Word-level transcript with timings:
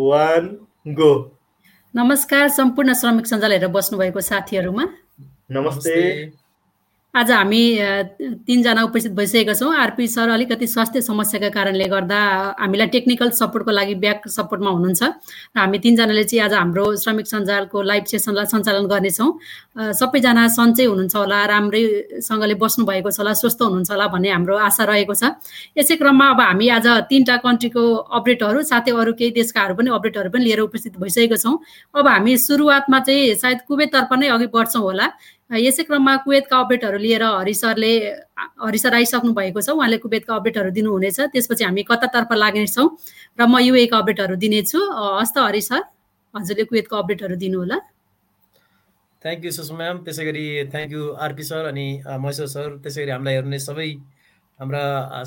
One 0.00 0.46
go 0.88 1.12
नमस्कार 1.94 2.48
सम्पूर्ण 2.48 2.92
श्रमिक 2.94 3.26
सञ्जाल 3.26 3.52
हेरेर 3.52 3.68
बस्नुभएको 3.68 4.20
साथीहरूमा। 4.20 4.84
नमस्ते। 5.50 6.00
आज 7.14 7.30
हामी 7.30 7.62
तिनजना 8.46 8.82
उपस्थित 8.86 9.12
भइसकेका 9.12 9.54
छौँ। 9.58 9.74
आरपी 9.74 10.06
सर 10.06 10.28
अलिकति 10.30 10.66
स्वास्थ्य 10.66 11.00
समस्याका 11.02 11.48
कारणले 11.50 11.84
गर्दा 11.90 12.18
हामीलाई 12.54 12.86
टेक्निकल 12.86 13.30
सपोर्टको 13.34 13.70
लागि 13.70 13.94
ब्याक 13.98 14.28
सपोर्टमा 14.30 14.70
हुनुहुन्छ। 14.70 15.02
र 15.02 15.58
हामी 15.58 15.78
तिनजनाले 15.82 16.24
चाहिँ 16.24 16.42
आज 16.46 16.54
हाम्रो 16.54 16.84
श्रमिक 17.02 17.26
सञ्जालको 17.26 17.82
लाइभ 17.82 18.04
सेसनलाई 18.14 18.46
सञ्चालन 18.46 18.86
गर्नेछौँ। 18.86 19.30
सबैजना 19.90 20.46
सन्चै 20.54 20.84
हुनुहुन्छ 20.86 21.16
होला 21.16 21.38
राम्रैसँगले 21.50 22.54
बस्नु 22.62 22.86
भएको 22.86 23.10
छ 23.10 23.18
होला 23.18 23.32
स्वस्थ 23.42 23.58
हुनुहुन्छ 23.58 23.90
होला 23.90 24.06
भन्ने 24.06 24.30
हाम्रो 24.30 24.54
आशा 24.70 24.84
रहेको 24.86 25.14
छ। 25.18 25.34
यसै 25.74 25.96
क्रममा 25.98 26.26
अब 26.30 26.40
हामी 26.46 26.66
आज 26.78 26.86
तिनवटा 27.10 27.36
कन्ट्रीको 27.42 27.82
अपडेटहरू 28.06 28.62
साथै 28.70 28.94
अरू 28.94 29.12
केही 29.18 29.30
देशकाहरू 29.34 29.74
पनि 29.74 29.90
अपडेटहरू 29.98 30.30
पनि 30.30 30.44
लिएर 30.46 30.62
उपस्थित 30.62 30.94
भइसकेको 31.02 31.36
छौँ। 31.42 31.58
अब 31.90 32.06
हामी 32.06 32.38
सुरुवातमा 32.38 32.98
चाहिँ 33.02 33.34
सायद 33.34 33.58
कुवेततर्फ 33.66 34.10
नै 34.14 34.28
अघि 34.30 34.46
बढ्छौँ 34.54 34.82
होला। 34.82 35.10
यसै 35.50 35.82
क्रममा 35.82 36.14
कुवेतका 36.22 36.56
अपडेटहरू 36.62 36.98
लिएर 36.98 37.22
हरि 37.22 37.54
सरले 37.54 37.92
हरि 38.38 38.78
सर 38.78 38.94
आइसक्नु 38.94 39.32
भएको 39.34 39.60
छ। 39.60 39.74
उहाँले 39.74 39.98
कुवेतका 39.98 40.34
अपडेटहरू 40.34 40.70
दिनुहुनेछ। 40.70 41.18
त्यसपछि 41.34 41.64
हामी 41.66 41.82
कतातर्फ 41.90 42.30
लाग्नेछौँ 42.38 42.86
र 43.34 43.42
म 43.50 43.58
युएका 43.58 43.96
अपडेटहरू 43.98 44.34
दिनेछु। 44.38 44.78
हस्त 45.18 45.38
हरि 45.38 45.60
सर 45.60 45.82
हजुरले 46.34 46.64
कुवेतको 46.70 46.94
अपडेटहरू 47.02 47.34
दिनुहोला। 47.42 47.78
थ्याङ्क 49.22 49.44
यू 49.44 49.50
सुषमा 49.50 49.76
म्याम 49.76 49.96
त्यसै 50.06 50.24
गरी 50.24 50.46
थ्याङ्क 50.70 50.90
यू 50.94 51.02
आरपी 51.18 51.44
सर 51.44 51.62
अनि 51.74 51.86
महेश्वर 52.06 52.46
सर 52.54 52.68
त्यसै 52.78 53.00
गरी 53.02 53.10
हामीलाई 53.10 53.34
हेर्ने 53.34 53.58
सबै 53.58 53.90
हाम्रा 54.58 54.82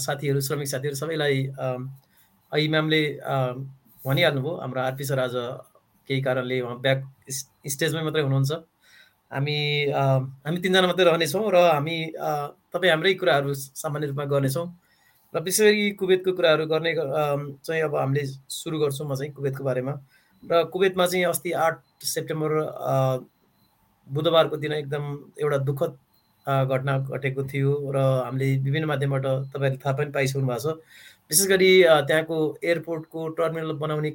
साथीहरू 0.08 0.40
श्रमिक 0.40 0.68
साथीहरू 0.72 0.96
सबैलाई 0.96 1.38
अहिले 1.60 2.70
म्यामले 2.72 3.02
भनिहाल्नुभयो। 4.08 4.54
हाम्रो 4.64 4.80
आरपी 4.88 5.04
सर 5.04 5.20
आज 5.20 5.36
केही 6.10 6.22
कारणले 6.24 6.58
उहाँ 6.64 6.80
ब्याक 6.80 7.00
स्टेजमै 7.76 8.02
मात्रै 8.08 8.24
हुनुहुन्छ। 8.24 8.52
हामी 9.34 9.58
हामी 10.46 10.58
तिनजना 10.64 10.88
मात्रै 10.88 11.06
रहनेछौँ 11.06 11.44
र 11.54 11.58
हामी 11.74 11.98
तपाईँ 12.74 12.92
हाम्रै 12.92 13.14
कुराहरू 13.22 13.54
सामान्य 13.54 14.08
रूपमा 14.08 14.26
गर्नेछौँ। 14.34 14.68
र 15.34 15.40
विशेष 15.42 15.66
गरी 15.66 15.92
कुवेतको 16.00 16.32
कुराहरू 16.38 16.66
गर्ने 16.70 16.92
चाहिँ 17.66 17.82
अब 17.84 17.96
हामीले 17.96 18.26
सुरु 18.50 18.80
गर्छौँ 18.80 19.08
म 19.10 19.16
चाहिँ 19.16 19.34
कुवेतको 19.34 19.64
बारेमा। 19.64 19.94
र 20.44 20.64
कुवेतमा 20.74 21.06
चाहिँ 21.06 21.26
अस्ति 21.26 21.52
आठ 21.66 21.82
सेप्टेम्बर 22.06 22.52
बुधबारको 24.08 24.58
दिन 24.58 24.74
एकदम 24.74 25.04
एउटा 25.42 25.58
दुःखद 25.66 25.92
घटना 26.46 26.98
घटेको 27.08 27.44
थियो 27.50 27.72
र 27.96 27.98
हामीले 28.26 28.48
विभिन्न 28.62 28.86
माध्यमबाट 28.88 29.26
तपाईँहरूले 29.26 29.80
थाहा 29.86 29.96
पनि 29.98 30.12
पाइसक्नु 30.12 30.48
भएको 30.48 30.60
छ। 30.60 30.78
विशेष 31.32 31.48
गरी 31.48 31.72
त्यहाँको 32.08 32.38
एयरपोर्टको 32.64 33.28
टर्मिनल 33.40 33.72
बनाउने 33.82 34.12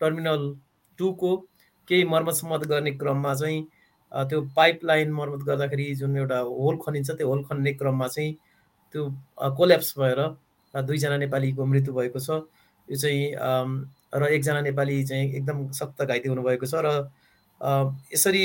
टर्मिनल 0.00 0.40
टूको 0.98 1.36
केही 1.88 2.04
मर्मत 2.04 2.34
सम्मत 2.34 2.64
गर्ने 2.72 2.90
क्रममा 2.98 3.34
चाहिँ 3.34 3.60
त्यो 4.12 4.40
पाइप 4.56 4.80
लाइन 4.84 5.12
मर्मत 5.12 5.44
गर्दाखेरि 5.46 5.94
जुन 5.94 6.16
एउटा 6.16 6.38
होल 6.38 6.76
खनिन्छ 6.86 7.10
त्यो 7.10 7.28
होल 7.28 7.42
खन्ने 7.44 7.72
क्रममा 7.74 8.08
चाहिँ 8.08 8.32
त्यो 8.94 9.08
कोल्याप्स 9.56 9.94
भएर 9.98 10.20
दुईजना 10.74 11.16
नेपालीको 11.16 11.64
मृत्यु 11.66 11.94
भएको 11.94 12.20
छ। 12.20 12.30
यो 12.88 12.96
चाहिँ 12.96 13.34
र 14.14 14.26
एकजना 14.32 14.60
नेपाली 14.60 15.02
चाहिँ 15.04 15.32
एकदम 15.34 15.70
सक्त 15.72 16.02
घाइते 16.02 16.28
हुनुभएको 16.28 16.66
छ 16.66 16.74
र 16.84 17.10
यसरी 18.14 18.44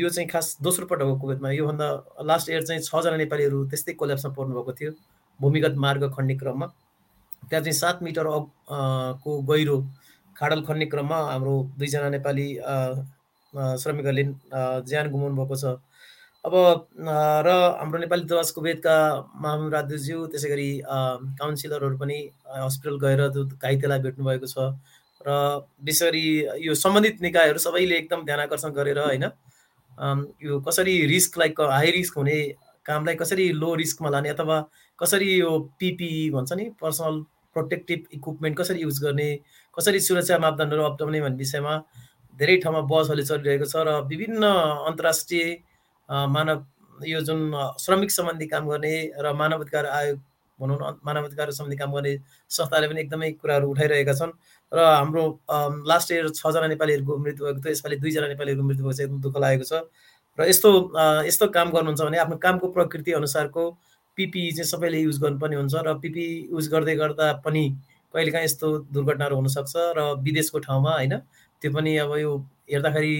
यो 0.00 0.08
चाहिँ 0.08 0.28
खास 0.28 0.56
दोस्रो 0.62 0.86
पटक 0.86 1.20
हो 1.22 1.50
योभन्दा 1.52 1.88
लास्ट 2.24 2.50
इयर 2.50 2.62
चाहिँ 2.62 2.82
छजना 2.82 3.16
नेपालीहरू 3.16 3.64
त्यस्तै 3.68 3.92
कोल्याप्समा 4.00 4.32
पर्नुभएको 4.32 4.72
थियो 4.72 4.92
भूमिगत 5.40 5.74
मार्ग 5.76 6.08
खन्ने 6.16 6.34
क्रममा। 6.36 6.66
त्यहाँ 6.66 7.62
चाहिँ 7.64 7.72
सात 7.72 8.02
मिटर 8.02 8.24
को 9.22 9.40
गहिरो 9.50 9.76
खाडल 10.36 10.62
खन्ने 10.66 10.86
क्रममा 10.86 11.18
हाम्रो 11.30 11.54
दुईजना 11.78 12.08
नेपाली 12.10 12.48
श्रमिकहरूले 13.56 14.24
ज्यान 14.88 15.10
गुमाउनु 15.10 15.36
भएको 15.36 15.56
छ। 15.56 15.78
अब 16.44 16.54
र 17.46 17.48
हाम्रो 17.78 17.98
नेपाली 17.98 18.22
दूतावासको 18.22 18.60
वेदका 18.62 18.96
मामु 19.42 19.68
राजुज्यू 19.70 20.26
त्यसै 20.32 20.48
गरी 20.48 20.68
काउन्सिलरहरू 21.40 21.96
पनि 21.98 22.18
हस्पिटल 22.46 22.96
गएर 23.04 23.20
घाइतेलाई 23.56 23.98
भेट्नुभएको 24.04 24.46
छ। 24.46 24.70
र 25.26 25.28
विशेष 25.82 26.08
गरी 26.08 26.26
यो 26.66 26.74
सम्बन्धित 26.76 27.22
निकायहरू 27.22 27.58
सबैले 27.58 27.96
एकदम 27.96 28.24
ध्यान 28.24 28.40
आकर्षण 28.40 28.70
गरेर 28.78 28.98
होइन 28.98 29.24
यो 30.44 30.60
कसरी 30.60 30.94
रिस्क 31.06 31.38
लाइक 31.38 31.60
हाई 31.72 31.90
रिस्क 31.90 32.18
हुने 32.18 32.38
कामलाई 32.86 33.14
कसरी 33.16 33.50
लो 33.52 33.74
रिस्कमा 33.74 34.10
लाने 34.10 34.28
अथवा 34.28 34.58
कसरी 34.98 35.30
यो 35.38 35.58
पिपिई 35.80 36.30
भन्छ 36.30 36.52
नि 36.52 36.64
पर्सनल 36.80 37.20
प्रोटेक्टिभ 37.56 38.00
इक्विपमेन्ट 38.14 38.58
कसरी 38.58 38.80
युज 38.82 39.02
गर्ने 39.02 39.28
कसरी 39.76 40.00
सुरक्षा 40.00 40.38
मापदण्डहरू 40.38 40.82
अप्नाउने 40.84 41.20
भन्ने 41.20 41.36
विषयमा 41.36 41.74
धेरै 42.36 42.56
ठाउँमा 42.58 42.80
बसहरूले 42.86 43.24
चलिरहेको 43.24 43.66
छ 43.66 43.82
र 43.82 44.00
विभिन्न 44.06 44.44
अन्तर्राष्ट्रिय 44.86 45.44
मानव 46.08 46.64
यो 47.04 47.20
जुन 47.22 47.40
श्रमिक 47.80 48.10
सम्बन्धी 48.10 48.46
काम 48.46 48.68
गर्ने 48.68 48.94
र 49.18 49.32
मानव 49.34 49.60
अधिकार 49.60 49.86
आयोग 49.92 50.18
भनौँ 50.58 50.76
न 50.76 50.98
मानव 51.04 51.24
अधिकार 51.24 51.50
सम्बन्धी 51.52 51.76
काम 51.76 51.92
गर्ने 51.92 52.12
संस्थाले 52.50 52.88
पनि 52.88 53.00
एकदमै 53.00 53.30
कुराहरू 53.34 53.70
उठाइरहेका 53.70 54.14
छन् 54.14 54.32
र 54.72 54.84
हाम्रो 54.86 55.24
लास्ट 55.86 56.12
इयर 56.12 56.28
छजना 56.30 56.66
नेपालीहरूको 56.66 57.16
मृत्यु 57.18 57.44
भएको 57.44 57.60
थियो 57.60 57.72
यसपालि 57.72 57.96
दुईजना 57.96 58.28
नेपालीहरूको 58.28 58.66
मृत्यु 58.68 58.84
भएको 58.84 58.96
छ 58.96 59.00
एकदम 59.00 59.20
दुःख 59.20 59.36
लागेको 59.38 59.64
छ। 59.64 59.82
र 60.38 60.48
यस्तो 60.48 60.70
यस्तो 61.26 61.46
काम 61.48 61.70
गर्नुहुन्छ 61.70 62.00
भने 62.02 62.18
आफ्नो 62.18 62.36
कामको 62.36 62.68
प्रकृति 62.72 63.12
अनुसारको 63.12 63.64
पिपिई 64.18 64.50
चाहिँ 64.52 64.64
सबैले 64.66 64.98
युज 65.00 65.20
गर्नुपर्ने 65.22 65.56
हुन्छ 65.56 65.74
र 65.86 65.94
पिपिई 66.00 66.28
युज 66.52 66.68
गर्दै 66.68 66.96
गर्दा 66.96 67.32
पनि 67.44 67.64
कहिलेकाहीँ 68.14 68.44
यस्तो 68.44 68.68
दुर्घटनाहरू 68.92 69.36
हुनसक्छ 69.36 69.72
र 69.96 70.00
विदेशको 70.24 70.58
ठाउँमा 70.58 70.92
होइन 70.92 71.14
त्यो 71.62 71.72
पनि 71.72 71.96
अब 72.04 72.16
यो 72.18 72.36
हेर्दाखेरि 72.70 73.16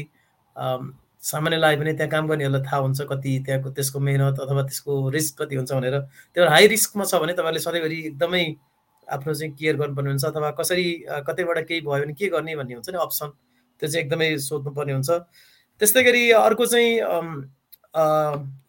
सामान्य 1.22 1.56
लाग्यो 1.56 1.80
भने 1.80 1.92
त्यहाँ 1.94 2.10
काम 2.10 2.28
गर्नेहरूलाई 2.28 2.62
थाहा 2.62 2.80
हुन्छ 2.82 3.00
कति 3.10 3.32
त्यहाँको 3.46 3.70
त्यसको 3.76 3.98
मेहनत 4.00 4.40
अथवा 4.40 4.62
त्यसको 4.62 4.92
रिस्क 5.10 5.42
कति 5.42 5.54
हुन्छ 5.56 5.72
भनेर। 5.72 5.98
त्यो 6.34 6.48
हाई 6.48 6.66
रिस्कमा 6.74 7.04
छ 7.04 7.14
भने 7.22 7.32
तपाईँले 7.34 7.60
सधैँभरि 7.60 7.98
एकदमै 8.06 8.44
आफ्नो 9.08 9.34
चाहिँ 9.34 9.52
केयर 9.54 9.76
गर्नुपर्ने 9.76 10.10
हुन्छ 10.10 10.24
अथवा 10.24 10.50
कसरी 10.60 10.86
कतैबाट 11.26 11.58
केही 11.66 11.80
भयो 11.80 12.04
भने 12.04 12.14
के 12.14 12.28
गर्ने 12.28 12.56
भन्ने 12.56 12.74
हुन्छ 12.74 12.88
नि 12.90 12.98
अप्सन 13.02 13.28
त्यो 13.80 13.88
चाहिँ 13.88 14.04
एकदमै 14.04 14.28
सोध्नुपर्ने 14.38 14.92
हुन्छ। 14.92 15.10
त्यस्तै 15.80 16.02
गरी 16.02 16.30
अर्को 16.30 16.66
चाहिँ 16.66 16.90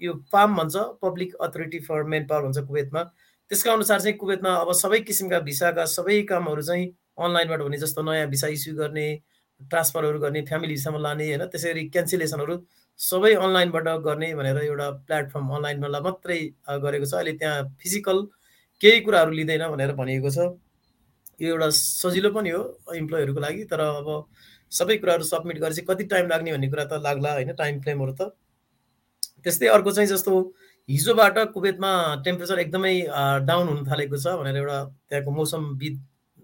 यो 0.02 0.14
पाम 0.34 0.56
भन्छ 0.58 0.76
public 1.02 1.36
authority 1.36 1.80
for 1.86 2.04
main 2.04 2.28
power 2.28 2.44
भन्छ 2.44 2.58
कुवेतमा। 2.68 3.04
त्यसका 3.50 3.74
अनुसार 3.74 4.00
चाहिँ 4.02 4.18
कुवेतमा 4.18 4.54
अब 4.56 4.72
सबै 4.74 5.00
किसिमका 5.08 5.40
भिसाका 5.46 5.86
सबै 5.86 6.22
कामहरू 6.30 6.62
चाहिँ 6.62 6.86
अनलाइनबाट 7.20 7.62
हुने 7.62 7.78
जस्तो 7.78 8.02
नयाँ 8.04 8.28
भिसा 8.30 8.48
इस्यु 8.58 8.76
गर्ने 8.76 9.08
ट्रान्सफरहरू 9.62 10.20
गर्ने 10.20 10.42
फ्यामिली 10.50 10.74
भिसामा 10.74 11.00
लाने 11.00 11.26
होइन? 11.28 11.46
त्यसै 11.52 11.70
गरी 11.74 11.84
क्यान्सलेसनहरू 11.90 12.56
सबै 13.00 13.34
अनलाइनबाट 13.36 13.88
गर्ने 14.06 14.34
भनेर 14.36 14.58
एउटा 14.64 14.90
प्लेटफर्म 15.08 15.50
अनलाइनमा 15.56 16.00
मात्रै 16.08 16.40
गरेको 16.84 17.06
छ। 17.06 17.14
अहिले 17.14 17.34
त्यहाँ 17.42 17.64
फिजिकल 17.82 18.18
केही 18.82 19.00
कुराहरू 19.06 19.32
लिँदैन 19.32 19.68
भनेर 19.74 19.94
भनिएको 20.00 20.30
छ। 20.30 20.38
यो 21.42 21.50
एउटा 21.54 21.70
सजिलो 21.78 22.30
पनि 22.34 22.50
हो 22.50 22.62
इम्प्लोइहरूको 22.96 23.42
लागि 23.42 23.64
तर 23.72 23.80
अब 23.80 24.08
सबै 24.72 24.98
कुराहरू 24.98 25.24
सब्मिट 25.24 25.58
गरेपछि 25.60 25.82
कति 25.90 26.04
टाइम 26.14 26.28
लाग्ने 26.30 26.52
भन्ने 26.54 26.70
कुरा 26.70 26.86
त 26.86 27.02
लाग्ला 27.08 27.34
होइन? 27.34 27.54
टाइम 27.54 27.82
फ्रेमहरू 27.82 28.14
त। 28.14 28.34
त्यस्तै 29.44 29.68
अर्को 29.76 29.92
चाहिँ 29.92 30.10
जस्तो 30.10 30.34
हिजोबाट 30.90 31.38
कुवेतमा 31.54 31.92
टेम्परेचर 32.26 32.60
एकदमै 32.60 32.94
डाउन 33.48 33.68
हुन 33.68 33.80
थालेको 33.88 34.18
छ 34.18 34.34
भनेर 34.40 34.58
एउटा 34.58 34.78
त्यहाँको 35.10 35.32
मौसमविद 35.32 35.96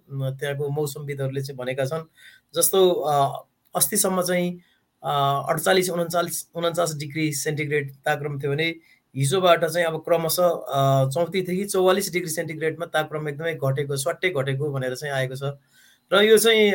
त्यहाँको 0.10 0.70
मौसमविदहरूले 0.70 1.42
चाहिँ 1.42 1.58
भनेका 1.58 1.86
छन्। 1.86 2.06
जस्तो 2.56 2.80
अस्तिसम्म 3.76 4.22
चाहिँ 4.22 4.50
अडचालिस 5.04 5.90
उन्चालिस 5.90 6.46
उन्चास 6.56 6.96
डिग्री 6.98 7.32
सेन्टिग्रेड 7.34 7.92
तापक्रम 8.06 8.40
थियो 8.40 8.52
भने 8.52 8.68
हिजोबाट 9.16 9.66
चाहिँ 9.66 9.88
अब 9.88 9.98
क्रमशः 10.06 10.50
चौतिसदेखि 11.14 11.66
चौवालिस 11.66 12.12
डिग्री 12.14 12.32
सेन्टिग्रेडमा 12.32 12.86
तापक्रम 12.94 13.28
एकदमै 13.30 13.54
घटेको 13.56 13.98
स्वाट्टै 13.98 14.30
घटेको 14.32 14.72
भनेर 14.72 14.96
चाहिँ 14.96 15.14
आएको 15.16 15.36
छ। 15.36 15.52
र 16.12 16.22
यो 16.24 16.38
चाहिँ 16.38 16.72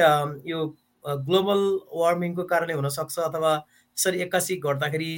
यो 0.46 0.66
ग्लोबल 1.04 1.60
वार्मिङको 1.94 2.44
कारणले 2.44 2.74
हुनसक्छ 2.74 3.18
अथवा 3.18 3.52
यसरी 3.96 4.20
एक्कासी 4.22 4.56
घट्दाखेरि 4.56 5.12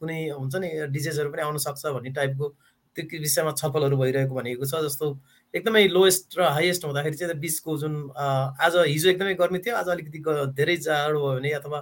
कुनै 0.00 0.18
हुन्छ 0.28 0.54
नि 0.56 0.68
डिजिजहरू 0.92 1.30
पनि 1.32 1.42
आउन 1.42 1.56
सक्छ 1.64 1.86
भन्ने 1.86 2.10
टाइपको 2.12 2.48
त्यो 2.96 3.20
विषयमा 3.20 3.52
छलफलहरू 3.54 3.96
भइरहेको 3.96 4.34
भनेको 4.34 4.64
छ। 4.64 4.82
जस्तो 4.84 5.06
एकदमै 5.54 5.86
लोएस्ट 5.88 6.38
र 6.38 6.42
हाइएस्ट 6.52 6.84
हुँदाखेरि 6.84 7.16
चाहिँ 7.16 7.38
बिचको 7.40 7.76
जुन 7.78 7.94
आज 8.16 8.76
हिजो 8.86 9.08
एकदमै 9.10 9.34
गर्मी 9.34 9.58
थियो 9.64 9.76
आज 9.76 9.88
अलिकति 9.88 10.18
धेरै 10.54 10.76
जाडो 10.76 11.18
भयो 11.18 11.34
भने 11.38 11.50
अथवा 11.58 11.80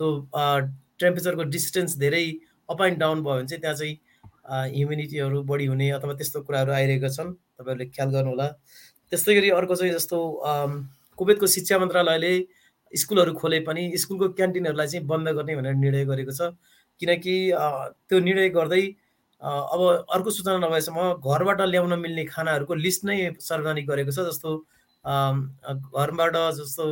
त्यो 0.00 0.06
टेम्परेचरको 1.00 1.42
डिस्टेन्स 1.54 1.96
धेरै 1.98 2.24
अप 2.68 2.82
एन्ड 2.82 2.98
डाउन 2.98 3.22
भयो 3.22 3.34
भने 3.36 3.46
चाहिँ 3.46 3.60
त्यहाँ 3.62 3.76
चाहिँ 3.76 3.94
ह्युमिनिटीहरू 4.74 5.42
बढी 5.42 5.66
हुने 5.66 5.90
अथवा 5.90 6.14
त्यस्तो 6.18 6.42
कुराहरू 6.42 6.72
आइरहेका 6.72 7.08
छन्। 7.08 7.32
तपाईँहरूले 7.58 7.86
ख्याल 7.94 8.10
गर्नुहोला। 8.10 8.46
त्यस्तै 9.12 9.34
गरी 9.34 9.50
अर्को 9.54 9.74
चाहिँ 9.76 9.92
जस्तो 9.94 10.18
कुवेतको 11.18 11.46
शिक्षा 11.46 11.78
मन्त्रालयले 11.78 12.34
स्कुलहरू 12.92 13.32
खोले 13.38 13.58
पनि 13.66 13.82
स्कुलको 14.02 14.28
क्यान्टिनहरूलाई 14.38 14.86
चाहिँ 14.86 15.06
बन्द 15.06 15.28
गर्ने 15.38 15.56
भनेर 15.56 15.74
निर्णय 15.78 16.04
गरेको 16.10 16.32
छ। 16.34 16.50
किनकि 17.00 17.34
त्यो 17.54 18.18
निर्णय 18.18 18.48
गर्दै 18.50 18.82
अब 19.42 20.06
अर्को 20.10 20.30
सूचना 20.30 20.56
नभएसम्म 20.58 21.12
घरबाट 21.14 21.60
ल्याउन 21.62 21.98
मिल्ने 21.98 22.24
खानाहरूको 22.26 22.74
लिस्ट 22.76 23.04
नै 23.04 23.16
सार्वजनिक 23.40 23.86
गरेको 23.88 24.12
छ 24.12 24.26
जस्तो 24.26 24.52
घरबाट 25.04 26.36
जस्तो 26.56 26.86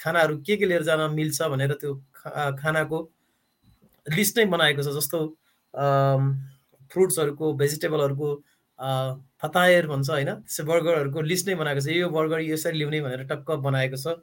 खानाहरू 0.00 0.36
के 0.40 0.56
के 0.56 0.66
लिएर 0.66 0.82
जान 0.84 1.00
मिल्छ 1.12 1.42
भनेर 1.44 1.74
त्यो 1.76 1.94
खानाको 2.56 3.00
लिस्ट 4.06 4.38
नै 4.38 4.44
बनाएको 4.48 4.82
छ 4.82 4.94
जस्तो 4.94 5.24
फ्रुट्सहरूको 6.90 7.52
भेजिटेबलहरूको 7.54 8.30
फतायर 9.42 9.86
भन्छ 9.86 10.10
होइन 10.10 10.30
त्यसै 10.34 10.64
बर्गरहरूको 10.64 11.22
लिस्ट 11.24 11.48
नै 11.48 11.54
बनाएको 11.56 11.80
छ 11.80 11.96
यो 11.96 12.08
बर्गर 12.10 12.44
यसरी 12.44 12.78
ल्याउने 12.78 13.00
भनेर 13.00 13.24
टक्क 13.26 13.58
बनाएको 13.62 13.98
छ 13.98 14.16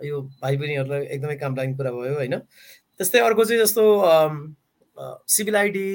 यो 0.00 0.22
भाइ 0.40 0.56
बहिनीहरूलाई 0.56 1.06
एकदमै 1.08 1.36
काम 1.38 1.56
लाग्ने 1.56 1.76
कुरा 1.76 1.92
भयो 1.92 2.14
होइन 2.14 2.36
त्यस्तै 2.38 3.20
अर्को 3.22 3.44
चाहिँ 3.44 3.62
जस्तो 3.62 3.84
सिभिल 5.28 5.56
आइडी 5.56 5.86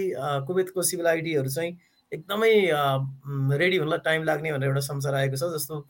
कुवेतको 0.48 0.84
सिभिल 0.84 1.08
आइडीहरू 1.08 1.50
चाहिँ 1.50 1.78
एकदमै 2.12 2.52
रेडी 3.58 3.78
हुनलाई 3.78 4.00
टाइम 4.06 4.24
लाग्ने 4.24 4.52
भनेर 4.52 4.70
एउटा 4.70 4.82
समाचार 4.88 5.14
आएको 5.14 5.38
छ 5.38 5.50
जस्तो 5.56 5.82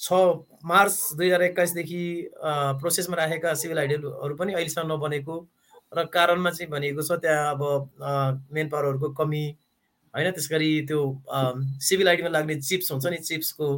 छ 0.00 0.12
मार्च 0.64 0.94
दुई 1.16 1.26
हजार 1.26 1.42
एक्काइसदेखि 1.42 2.02
प्रोसेसमा 2.80 3.16
राखेका 3.16 3.54
सिभिल 3.54 3.78
आइडीहरू 3.78 4.34
पनि 4.36 4.52
अहिलेसम्म 4.52 4.92
नबनेको 4.92 5.36
र 5.96 6.04
कारणमा 6.14 6.50
चाहिँ 6.50 6.70
भनिएको 6.70 7.02
छ 7.02 7.18
त्यहाँ 7.22 7.50
अब 7.54 7.62
मेन 8.52 8.68
पावरहरूको 8.68 9.08
कमी 9.14 9.44
होइन? 10.14 10.30
त्यस 10.30 10.48
गरी 10.52 10.70
त्यो 10.86 11.00
सिभिल 11.88 12.08
आइडीमा 12.08 12.28
लाग्ने 12.28 12.54
चिप्स 12.60 12.92
हुन्छ 12.92 13.06
नि 13.06 13.18
चिप्सको 13.28 13.68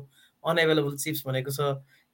अनएभाइलेबल 0.45 0.97
चिप्स 0.97 1.23
भनेको 1.27 1.51
छ 1.51 1.61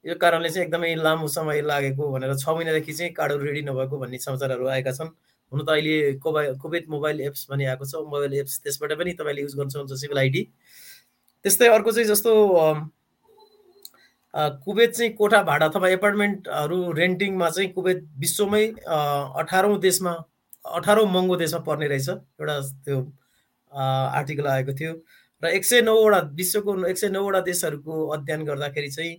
यो 0.05 0.15
कारणले 0.19 0.49
चाहिँ 0.51 0.67
एकदमै 0.67 0.95
लामो 0.99 1.29
समय 1.29 1.63
लागेको 1.63 2.11
भनेर 2.13 2.35
छ 2.35 2.49
महिनादेखि 2.49 2.93
चाहिँ 2.93 3.13
कार्डहरू 3.15 3.45
रेडी 3.45 3.63
नभएको 3.63 3.99
भन्ने 3.99 4.19
समाचारहरू 4.19 4.67
आएका 4.69 4.93
छन्। 4.93 5.15
हुन 5.53 5.65
त 5.65 5.69
अहिले 5.71 6.13
कोबा 6.19 6.43
कुवेत 6.63 6.89
मोबाइल 6.89 7.21
एप्स 7.21 7.47
भन्ने 7.51 7.65
आएको 7.67 7.85
छ 7.85 8.03
मोबाइल 8.09 8.35
एप्स 8.41 8.61
त्यसबाट 8.65 8.93
पनि 8.99 9.13
तपाईँले 9.21 9.43
युज 9.43 9.55
गर्न 9.57 9.69
सक्नुहुन्छ 9.69 10.01
सिभिल 10.01 10.19
आइडी। 10.19 10.43
त्यस्तै 11.45 11.69
अर्को 11.69 11.93
चाहिँ 11.93 12.09
जस्तो 12.09 12.33
कुवेत 14.65 14.91
चाहिँ 14.97 15.13
कोठा 15.15 15.43
भाडा 15.45 15.67
अथवा 15.67 15.89
एपार्टमेन्टहरू 15.89 16.93
रेन्टिङमा 16.93 17.49
चाहिँ 17.51 17.71
कुवेत 17.73 18.05
विश्वमै 18.19 18.67
अठारौँ 19.39 19.79
देशमा 19.81 20.13
अठारौँ 20.77 21.07
महँगो 21.07 21.37
देशमा 21.37 21.61
पर्ने 21.69 21.87
रहेछ। 21.89 22.09
एउटा 22.09 22.61
त्यो 22.85 22.99
आर्टिकल 23.73 24.47
आएको 24.47 24.73
थियो। 24.81 24.93
र 25.43 25.49
एक 25.49 25.65
सय 25.65 25.81
नौवटा 25.83 26.19
विश्वको 26.33 26.87
एक 26.87 26.99
सय 26.99 27.09
नौवटा 27.11 27.41
देशहरूको 27.43 28.07
अध्ययन 28.17 28.45
गर्दाखेरि 28.45 28.91
चाहिँ 28.91 29.15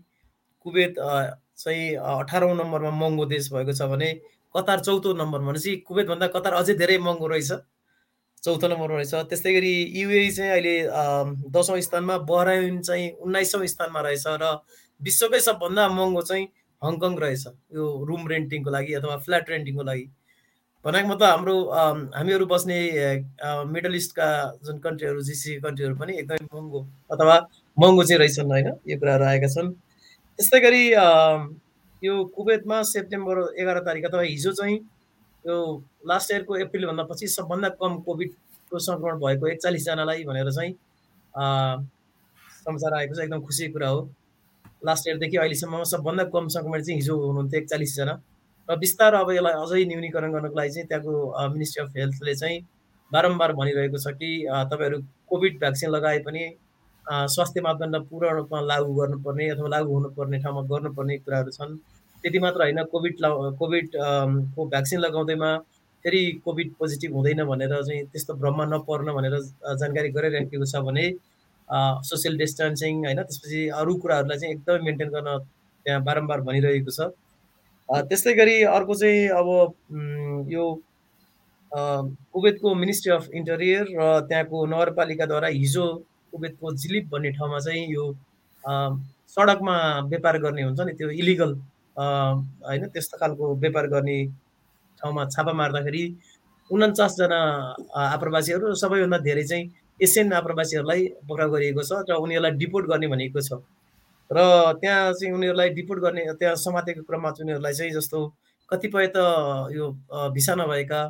कुवेत 0.66 0.96
चाहिँ 0.98 1.96
अठारौँ 1.96 2.56
नम्बरमा 2.56 2.92
महँगो 2.92 3.26
देश 3.28 3.52
भएको 3.54 3.74
छ 3.74 3.82
भने 3.92 4.10
कतार 4.56 4.80
चौथो 4.80 5.14
नम्बरमा 5.14 5.52
भनेपछि 5.52 5.76
कुवेतभन्दा 5.88 6.28
कतार 6.36 6.54
अझै 6.54 6.74
धेरै 6.82 6.98
महँगो 6.98 7.28
रहेछ। 7.28 7.52
चौथो 8.44 8.68
नम्बरमा 8.68 8.98
रहेछ। 8.98 9.14
त्यस्तै 9.30 9.54
गरी 9.54 9.74
युए 10.00 10.30
चाहिँ 10.32 10.52
अहिले 10.52 10.76
दसौँ 11.52 11.80
स्थानमा 11.82 12.18
बहराइन 12.30 12.82
चाहिँ 12.82 13.12
उन्नाइसौँ 13.24 13.66
स्थानमा 13.68 14.02
रहेछ 14.08 14.26
र 14.42 14.60
विश्वकै 15.02 15.40
सबभन्दा 15.40 15.88
महँगो 15.90 16.22
चाहिँ 16.22 16.46
हङकङ 16.82 17.14
रहेछ। 17.24 17.44
यो 17.76 17.84
रुम 18.08 18.28
रेन्टिङको 18.28 18.70
लागि 18.72 18.94
अथवा 19.00 19.16
फ्ल्याट 19.26 19.50
रेन्टिङको 19.50 19.84
लागि। 19.84 20.06
भनेको 20.86 21.08
मतलब 21.08 21.24
हाम्रो 21.24 21.56
हामीहरू 22.14 22.46
बस्ने 22.46 22.78
मिडल 23.72 23.96
इस्टका 23.96 24.28
जुन 24.68 24.78
कन्ट्रीहरू 24.84 25.22
जिसी 25.24 25.56
कन्ट्रीहरू 25.64 25.96
पनि 25.96 26.14
एकदमै 26.20 26.48
महँगो 26.54 26.80
अथवा 27.12 27.36
महँगो 27.78 28.04
चाहिँ 28.04 28.20
रहेछन् 28.20 28.52
होइन? 28.52 28.68
यो 28.88 28.98
कुराहरू 29.00 29.26
आएका 29.26 29.48
छन्। 29.48 29.72
त्यस्तै 30.40 30.60
गरी 30.60 30.84
यो 32.04 32.24
कुवेतमा 32.36 32.82
सेप्टेम्बर 32.84 33.38
एघार 33.62 33.80
तारिक 33.86 34.06
अथवा 34.06 34.22
हिजो 34.22 34.52
चाहिँ 34.54 34.76
यो 35.46 35.56
लास्ट 36.08 36.32
इयरको 36.32 36.56
एप्रिलभन्दा 36.58 37.04
पछि 37.12 37.28
सबभन्दा 37.28 37.70
कम 37.82 38.00
कोभिडको 38.08 38.80
सङ्क्रमण 38.80 39.20
भएको 39.20 39.48
एकचालिसजनालाई 39.48 40.24
भनेर 40.24 40.52
चाहिँ 40.52 40.74
समाचार 42.64 42.94
आएको 42.94 43.16
छ। 43.16 43.20
एकदम 43.20 43.42
खुसीको 43.42 43.74
कुरा 43.74 43.88
हो। 43.90 44.02
लास्ट 44.86 45.08
इयरदेखि 45.08 45.38
अहिलेसम्म 45.38 45.84
सबभन्दा 45.92 46.24
कम 46.36 46.48
सङ्क्रमण 46.56 46.82
चाहिँ 46.84 47.00
हिजो 47.00 47.16
हुनुहुन्थ्यो 47.20 47.62
एकचालिसजना। 47.62 48.14
र 48.70 48.76
बिस्तार 48.80 49.14
अब 49.14 49.32
यसलाई 49.32 49.54
अझै 49.64 49.84
न्यूनीकरण 49.86 50.32
गर्नको 50.34 50.56
लागि 50.56 50.72
चाहिँ 50.76 50.88
त्यहाँको 50.88 51.14
मिनिस्ट्री 51.54 51.84
अफ 51.84 51.90
हेल्थले 51.98 52.36
चाहिँ 52.36 52.60
बारम्बार 53.12 53.52
भनिरहेको 53.54 53.98
छ 54.00 54.16
कि 54.20 54.30
तपाईँहरू 54.72 54.98
कोभिड 55.30 55.60
भ्याक्सिन 55.60 55.90
लगाए 55.96 56.20
पनि 56.28 56.44
स्वास्थ्य 57.06 57.62
मापदण्ड 57.62 57.96
पूर्ण 58.10 58.36
रूपमा 58.36 58.62
लागू 58.62 58.94
गर्नुपर्ने 58.94 59.50
अथवा 59.50 59.68
लागू 59.70 59.94
हुनुपर्ने 59.94 60.40
ठाउँमा 60.40 60.62
गर्नुपर्ने 60.72 61.18
कुराहरू 61.18 61.52
छन्। 61.52 61.78
त्यति 62.24 62.40
मात्र 62.40 62.62
होइन 62.62 62.84
कोभिड 62.92 63.16
ला 63.22 63.30
कोभिड 63.60 63.90
को 64.56 64.66
भ्याक्सिन 64.66 65.00
लगाउँदैमा 65.00 65.58
फेरि 66.06 66.22
कोभिड 66.46 66.72
पोजिटिभ 66.80 67.14
हुँदैन 67.16 67.44
भनेर 67.46 67.74
चाहिँ 67.84 68.04
त्यस्तो 68.12 68.34
भ्रममा 68.34 68.66
नपर्न 68.66 69.12
भनेर 69.14 69.36
जानकारी 69.82 70.10
गराइराखेको 70.16 70.66
छ 70.66 70.84
भने 70.88 71.06
सोसियल 72.08 72.38
डिस्टेन्सिङ 72.38 73.04
होइन 73.06 73.22
त्यसपछि 73.22 73.68
अरू 73.80 73.96
कुराहरूलाई 74.04 74.38
चाहिँ 74.40 74.56
एकदमै 74.56 74.80
मेन्टेन 74.86 75.10
गर्न 75.10 75.38
त्यहाँ 75.86 76.04
बारम्बार 76.04 76.42
भनिरहेको 76.48 76.92
छ। 76.92 77.12
त्यस्तै 78.10 78.34
गरी 78.34 78.56
अर्को 78.72 78.96
चाहिँ 78.96 79.28
अब 79.40 79.48
यो 80.52 80.66
कुवेतको 81.72 82.74
मिनिस्ट्री 82.76 83.12
अफ 83.14 83.28
इन्टेरियर 83.34 83.86
र 84.00 84.10
त्यहाँको 84.28 84.66
नगरपालिकाद्वारा 84.66 85.48
हिजो 85.56 85.86
कुवेतको 86.34 86.74
जिलिप 86.82 87.10
भन्ने 87.12 87.32
ठाउँमा 87.38 87.60
चाहिँ 87.60 87.86
यो 87.94 88.06
सडकमा 89.36 89.76
व्यापार 90.10 90.38
गर्ने 90.42 90.64
हुन्छ 90.64 90.80
नि 90.82 90.94
त्यो 90.98 91.10
इलिगल 91.22 91.52
होइन 91.98 92.88
त्यस्तो 92.94 93.18
खालको 93.18 93.56
व्यापार 93.56 93.88
गर्ने 93.88 94.18
ठाउँमा 95.02 95.26
छापा 95.30 95.54
मार्दाखेरि 95.54 96.04
उन्चासजना 96.70 97.40
आप्रवासीहरू 98.10 98.74
सबैभन्दा 98.82 99.18
धेरै 99.20 99.44
चाहिँ 99.44 99.70
एसियन 100.00 100.34
आप्रवासीहरूलाई 100.34 101.02
पक्राउ 101.30 101.50
गरिएको 101.52 101.84
छ 101.84 102.02
र 102.10 102.18
उनीहरूलाई 102.18 102.52
डिपोर्ट 102.58 102.86
गर्ने 102.88 103.08
भनेको 103.08 103.42
छ। 103.42 103.62
र 104.32 104.40
त्यहाँ 104.82 105.14
चाहिँ 105.14 105.34
उनीहरूलाई 105.34 105.70
डिपोर्ट 105.78 106.00
गर्ने 106.02 106.24
त्यहाँ 106.40 106.56
समातेको 106.58 107.02
क्रममा 107.04 107.30
चाहिँ 107.32 107.46
उनीहरूलाई 107.46 107.74
चाहिँ 107.74 107.92
जस्तो 107.94 108.20
कतिपय 108.70 109.08
त 109.16 109.18
यो 109.76 109.86
भिसा 110.34 110.54
नभएका 110.56 111.02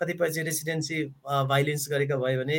कतिपय 0.00 0.30
चाहिँ 0.30 0.46
रेसिडेन्सी 0.46 0.98
भाइलेन्स 1.50 1.88
गरेका 1.90 2.16
भयो 2.16 2.40
भने 2.40 2.58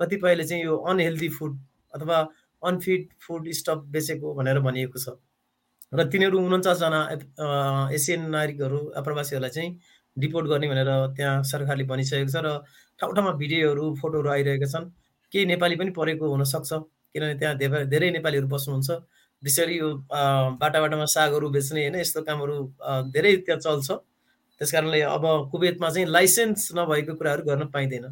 कतिपयले 0.00 0.44
चाहिँ 0.44 0.64
यो 0.64 0.76
अनहेल्दी 0.90 1.28
फुड 1.28 1.58
अथवा 1.94 2.18
अनफिट 2.62 3.08
फुड 3.20 3.50
स्टफ 3.60 3.78
बेचेको 3.92 4.34
भनेर 4.34 4.58
भनिएको 4.60 4.98
छ। 4.98 5.16
र 5.92 6.04
तिनीहरू 6.12 6.38
उन्चासजना 6.40 7.00
एसियन 7.92 8.22
नागरिकहरू 8.30 8.80
आप्रवासीहरूलाई 8.96 9.50
चाहिँ 9.50 9.70
डिपोर्ट 10.16 10.46
गर्ने 10.48 10.68
भनेर 10.68 10.90
त्यहाँ 11.16 11.42
सरकारले 11.44 11.84
भनिसकेको 11.84 12.30
छ 12.32 12.36
र 12.46 12.48
ठाउँ 13.00 13.14
ठाउँमा 13.16 13.32
भिडियोहरू 13.42 13.84
फोटोहरू 14.00 14.28
आइरहेका 14.30 14.66
छन्। 14.72 14.84
केही 15.32 15.44
नेपाली 15.52 15.76
पनि 15.76 15.90
परेको 15.98 16.24
हुनसक्छ 16.32 16.70
किनभने 17.12 17.34
त्यहाँ 17.40 17.56
धेरै 17.60 17.84
धेरै 17.92 18.10
नेपालीहरू 18.16 18.48
बस्नुहुन्छ। 18.48 18.90
त्यसरी 19.42 19.76
यो 19.78 19.88
अ, 20.08 20.20
बाटा 20.60 20.78
बाटामा 20.80 21.04
सागहरू 21.12 21.48
बेच्ने 21.50 21.80
होइन 21.82 21.96
यस्तो 22.00 22.20
कामहरू 22.24 22.56
धेरै 23.12 23.32
त्यहाँ 23.44 23.60
चल्छ। 23.60 23.88
त्यस 24.60 24.72
कारणले 24.72 25.00
अब 25.12 25.24
कुवेतमा 25.52 25.88
चाहिँ 25.90 26.06
लाइसेन्स 26.08 26.68
नभएको 26.76 27.12
कुराहरू 27.18 27.42
गर्न 27.48 27.62
पाइँदैन। 27.74 28.06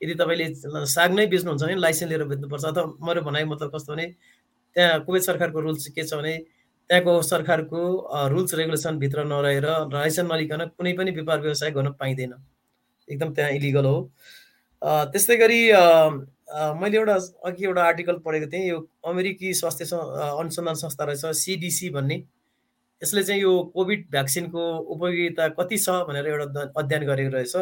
यदि 0.00 0.14
तपाईँले 0.14 0.46
साग 0.86 1.14
नै 1.14 1.26
बेच्नुहुन्छ 1.26 1.62
भने 1.62 1.74
लाइसेन्स 1.76 2.10
लिएर 2.10 2.24
बेच्नुपर्छ 2.32 2.64
अथवा 2.64 2.84
मेरो 3.06 3.20
भनाइ 3.28 3.44
मतलब 3.44 3.70
कस्तो 3.74 3.92
भने 3.92 4.06
त्यहाँ 4.76 5.00
कुवेत 5.04 5.22
सरकारको 5.22 5.60
रुल्स 5.60 5.88
के 5.88 6.02
छ 6.04 6.14
भने 6.14 6.36
त्यहाँको 6.90 7.12
सरकारको 7.22 7.80
रुल्स 8.32 8.54
रेगुलेसनभित्र 8.54 9.24
नरहेर 9.24 9.66
लाइसेन्स 9.92 10.30
नलिकन 10.32 10.64
कुनै 10.76 10.92
पनि 10.98 11.10
व्यापार 11.10 11.40
व्यवसाय 11.40 11.70
गर्न 11.70 11.90
पाइँदैन। 12.00 12.34
एकदम 13.08 13.32
त्यहाँ 13.34 13.50
इलिगल 13.52 13.84
हो। 13.86 13.98
त्यस्तै 14.82 15.36
गरी 15.36 15.60
मैले 16.80 16.96
एउटा 16.96 17.14
अघि 17.48 17.64
एउटा 17.64 17.82
आर्टिकल 17.84 18.16
पढेको 18.24 18.46
थिएँ 18.52 18.68
यो 18.68 18.78
अमेरिकी 19.08 19.52
स्वास्थ्य 19.54 19.84
अनुसन्धान 19.94 20.74
संस्था 20.74 21.04
रहेछ 21.04 21.24
सिडिसी 21.36 21.90
भन्ने। 21.90 22.22
यसले 23.02 23.22
चाहिँ 23.22 23.40
यो 23.42 23.52
कोभिड 23.74 24.06
भ्याक्सिनको 24.10 24.62
उपयोगिता 24.94 25.48
कति 25.58 25.78
छ 25.78 25.88
भनेर 26.08 26.26
एउटा 26.26 26.70
अध्ययन 26.76 27.06
गरेको 27.06 27.34
रहेछ। 27.36 27.56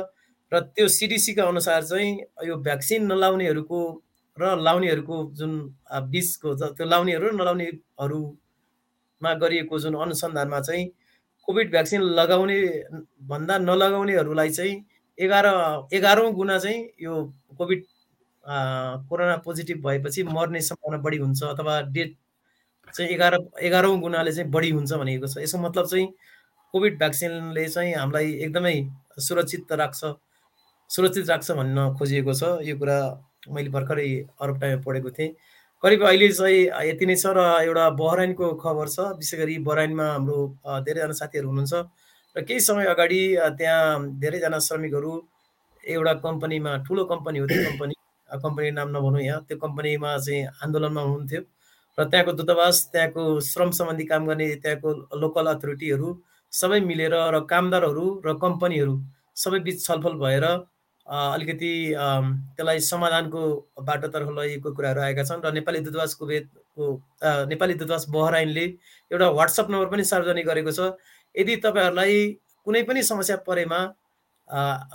र 0.54 0.61
त्यो 0.75 0.88
सिडिसीका 0.88 1.44
अनुसार 1.44 1.82
चाहिँ 1.84 2.18
यो 2.49 2.56
भ्याक्सिन 2.66 3.06
नलाउनेहरूको 3.12 3.80
र 4.37 4.56
लाउनेहरूको 4.61 5.16
जुन 5.34 5.52
बिचको 6.11 6.54
त्यो 6.54 6.84
लाउनेहरू 6.87 7.28
र 7.28 7.32
नलाउनेहरूमा 7.34 9.34
गरिएको 9.42 9.78
जुन 9.78 9.94
अनुसन्धानमा 10.02 10.61
चाहिँ 10.61 10.88
कोभिड 11.49 11.70
भ्याक्सिन 11.70 12.02
लगाउने 12.18 12.58
भन्दा 13.28 13.58
नलगाउनेहरूलाई 13.58 14.50
चाहिँ 14.50 14.84
एघार 15.18 15.46
एघारौँ 15.92 16.32
गुणा 16.32 16.58
चाहिँ 16.58 16.88
यो 17.02 17.23
कोभिड 17.58 17.84
कोरोना 19.08 19.37
पोजिटिभ 19.44 19.87
भएपछि 19.87 20.23
मर्ने 20.25 20.61
सम्भावना 20.61 20.99
बढी 21.02 21.16
हुन्छ 21.18 21.42
अथवा 21.44 21.80
डेथ 21.94 22.12
चाहिँ 22.94 23.11
एघार 23.11 23.38
एघारौँ 23.61 23.99
गुणाले 24.00 24.32
चाहिँ 24.32 24.50
बढी 24.50 24.70
हुन्छ 24.70 24.92
भनेको 24.92 25.26
छ। 25.26 25.38
यसको 25.38 25.58
मतलब 25.58 25.87
चाहिँ 25.87 26.06
कोभिड 26.75 26.99
भ्याक्सिनले 26.99 27.68
चाहिँ 27.68 27.94
हामीलाई 27.94 28.32
एकदमै 28.44 28.75
सुरक्षित 29.18 29.73
राख्छ। 29.73 30.04
सुरक्षित 30.94 31.28
राख्छ 31.30 31.50
भन्न 31.58 31.78
खोजिएको 31.98 32.32
छ। 32.40 32.42
यो 32.62 32.76
कुरा 32.78 32.98
मैले 33.50 33.70
भर्खरै 33.76 34.08
अरब 34.40 34.60
टाइममा 34.60 34.82
पढेको 34.82 35.10
थिएँ। 35.10 35.30
करिब 35.82 36.02
अहिले 36.06 36.28
चाहिँ 36.32 36.60
यति 36.88 37.06
नै 37.06 37.16
छ 37.16 37.32
र 37.36 37.40
एउटा 37.66 37.88
बहराइनको 38.00 38.46
खबर 38.62 38.88
छ। 38.88 38.98
विशेष 39.18 39.40
गरी 39.40 39.58
बहराइनमा 39.68 40.06
हाम्रो 40.12 40.38
धेरैजना 40.86 41.16
साथीहरू 41.20 41.48
हुनुहुन्छ 41.48 41.74
र 42.36 42.42
केही 42.46 42.60
समय 42.60 42.86
अगाडि 42.94 43.22
त्यहाँ 43.58 44.18
धेरैजना 44.22 44.58
श्रमिकहरू 44.66 45.12
एउटा 45.84 46.12
कम्पनीमा 46.26 46.76
ठुलो 46.86 47.04
कम्पनी 47.12 47.38
हो 47.38 47.46
त्यो 47.46 47.64
कम्पनी। 47.70 47.94
कम्पनी 48.28 48.70
नाम 48.70 48.88
नभनौँ 48.96 49.22
यहाँ। 49.22 49.40
त्यो 49.48 49.56
कम्पनीमा 49.64 50.16
चाहिँ 50.18 50.46
आन्दोलनमा 50.62 51.00
हुनुहुन्थ्यो 51.00 51.42
र 51.98 52.04
त्यहाँको 52.10 52.32
दूतावास 52.38 52.76
त्यहाँको 52.92 53.24
श्रम 53.40 53.70
सम्बन्धी 53.78 54.04
काम 54.12 54.26
गर्ने 54.26 54.46
त्यहाँको 54.62 54.90
लोकल 55.20 55.46
अथोरिटीहरू 55.54 56.08
सबै 56.52 56.80
मिलेर 56.86 57.14
र 57.34 57.40
कामदारहरू 57.50 58.06
र 58.26 58.34
कम्पनीहरू 58.44 58.94
सबै 59.42 59.58
बिच 59.66 59.84
छलफल 59.84 60.16
भएर 60.22 60.46
अलिकति 61.06 61.73
त्यसलाई 61.94 62.80
समाधानको 62.80 63.40
बाटोतर्फ 63.84 64.28
लगेको 64.38 64.73
कुराहरू 64.73 65.00
आएका 65.00 65.23
छन् 65.25 65.42
र 65.44 65.52
नेपाली 65.52 65.80
दूतावास 65.84 66.14
कुवेतको 66.20 66.84
नेपाली 67.49 67.75
दूतावास 67.75 68.06
बहराइनले 68.08 68.64
एउटा 69.11 69.28
वाट्सएप 69.40 69.70
नम्बर 69.70 69.88
पनि 69.92 70.04
सार्वजनिक 70.04 70.46
गरेको 70.46 70.73
छ। 70.73 70.96
यदि 71.34 71.56
तपाईँहरूलाई 71.61 72.16
कुनै 72.66 72.82
पनि 72.88 73.02
समस्या 73.02 73.37
परेमा 73.44 73.80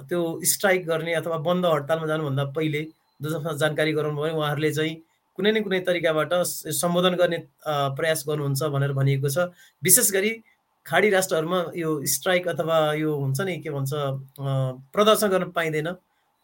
त्यो 0.09 0.19
स्ट्राइक 0.45 0.87
गर्ने 0.87 1.13
अथवा 1.21 1.37
बन्द 1.45 1.65
हडतालमा 1.65 2.07
जानुभन्दा 2.07 2.43
पहिले 2.57 2.81
दूतावासमा 3.21 3.53
जानकारी 3.61 3.93
गराउनु 3.93 4.21
भयो 4.21 4.35
उहाँहरूले 4.35 4.71
चाहिँ 4.73 4.95
कुनै 5.37 5.51
न 5.51 5.61
कुनै 5.63 5.79
तरिकाबाट 5.87 6.33
सम्बोधन 6.73 7.15
गर्ने 7.21 7.37
प्रयास 7.97 8.23
गर्नुहुन्छ 8.27 8.63
भनेर 8.73 8.93
भनिएको 8.97 9.29
छ। 9.29 9.53
विशेष 9.83 10.11
गरी 10.11 10.31
खाडी 10.89 11.09
राष्ट्रहरूमा 11.09 11.59
यो 11.75 11.89
स्ट्राइक 12.09 12.47
अथवा 12.49 12.77
यो 12.97 13.13
हुन्छ 13.15 13.41
नि 13.41 13.57
के 13.61 13.69
भन्छ 13.69 13.91
प्रदर्शन 14.93 15.27
गर्न 15.29 15.51
पाइँदैन। 15.53 15.91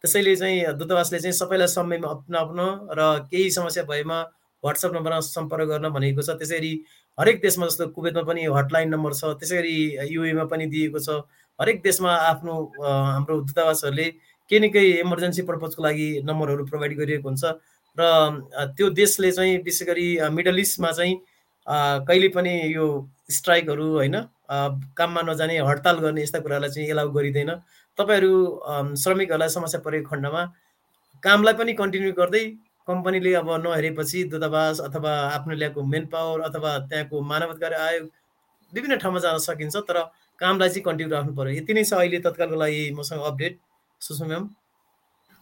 त्यसैले 0.04 0.34
चाहिँ 0.36 0.78
दूतावासले 0.78 1.18
चाहिँ 1.18 1.32
सबैलाई 1.34 1.66
समयमा 1.68 2.08
अप्नाउन 2.08 2.60
र 2.94 3.00
केही 3.30 3.50
समस्या 3.50 3.82
भएमा 3.90 4.18
वाट्सएप 4.62 4.92
नम्बरमा 4.94 5.20
सम्पर्क 5.20 5.68
गर्न 5.68 5.88
भनेको 5.90 6.22
छ। 6.22 6.38
त्यसरी 6.38 6.72
हरेक 7.18 7.40
देशमा 7.42 7.66
जस्तो 7.66 7.86
कुवेतमा 7.90 8.22
पनि 8.22 8.44
हटलाइन 8.46 8.88
नम्बर 8.94 9.12
छ। 9.18 9.34
त्यसै 9.40 9.56
गरी 9.56 9.76
युएमा 10.14 10.44
पनि 10.46 10.66
दिएको 10.70 10.98
छ। 11.00 11.26
हरेक 11.58 11.82
देशमा 11.82 12.12
आफ्नो 12.30 12.54
हाम्रो 12.78 13.40
दूतावासहरूले 13.50 14.08
केही 14.50 14.60
न 14.60 14.70
केही 14.70 14.88
इमर्जेन्सी 15.02 15.42
पर्पजको 15.42 15.82
लागि 15.82 16.08
नम्बरहरू 16.22 16.64
प्रोभाइड 16.70 16.92
गरिएको 16.98 17.28
हुन्छ। 17.28 17.44
र 17.98 18.02
त्यो 18.76 18.86
देशले 18.94 19.32
चाहिँ 19.32 19.58
विशेष 19.64 19.88
गरी 19.88 20.08
मिडल 20.30 20.58
इस्टमा 20.60 20.90
चाहिँ 20.92 21.14
कहिले 22.06 22.28
पनि 22.36 22.52
यो 22.74 22.86
स्ट्राइकहरू 23.30 23.86
होइन 23.96 24.16
काममा 24.48 25.22
नजाने 25.22 25.58
हडताल 25.68 25.98
गर्ने 26.04 26.22
यस्ता 26.22 26.38
कुरालाई 26.40 26.70
चाहिँ 26.70 26.88
एलाउ 26.90 27.10
गरिँदैन। 27.12 27.50
तपाईँहरू 27.98 28.32
श्रमिकहरूलाई 29.02 29.48
समस्या 29.48 29.80
परेको 29.80 30.08
खण्डमा 30.10 30.42
कामलाई 31.22 31.54
पनि 31.54 31.72
कन्टिन्यू 31.74 32.12
गर्दै 32.12 32.44
कम्पनीले 32.88 33.32
अब 33.34 33.48
नहेरेपछि 33.62 34.24
दूतावास 34.30 34.80
अथवा 34.80 35.12
आफ्नो 35.36 35.54
ल्याएको 35.54 35.82
मेन 35.84 36.06
पावर 36.12 36.40
अथवा 36.48 36.78
त्यहाँको 36.90 37.20
मानवाधिकार 37.30 37.72
आयोग 37.74 38.06
विभिन्न 38.72 38.96
ठाउँमा 39.02 39.20
जान 39.20 39.38
सकिन्छ 39.42 39.76
तर 39.88 39.98
कामलाई 40.38 40.68
चाहिँ 40.68 40.84
कन्टिन्यू 40.84 41.14
राख्नु 41.14 41.32
पऱ्यो 41.34 41.56
यति 41.56 41.74
नै 41.74 41.84
छ 41.84 41.92
अहिले 41.94 42.18
तत्कालको 42.22 42.56
लागि 42.56 42.82
मसँग 42.98 43.22
अपडेट। 43.30 43.58
सुषमा 44.00 44.38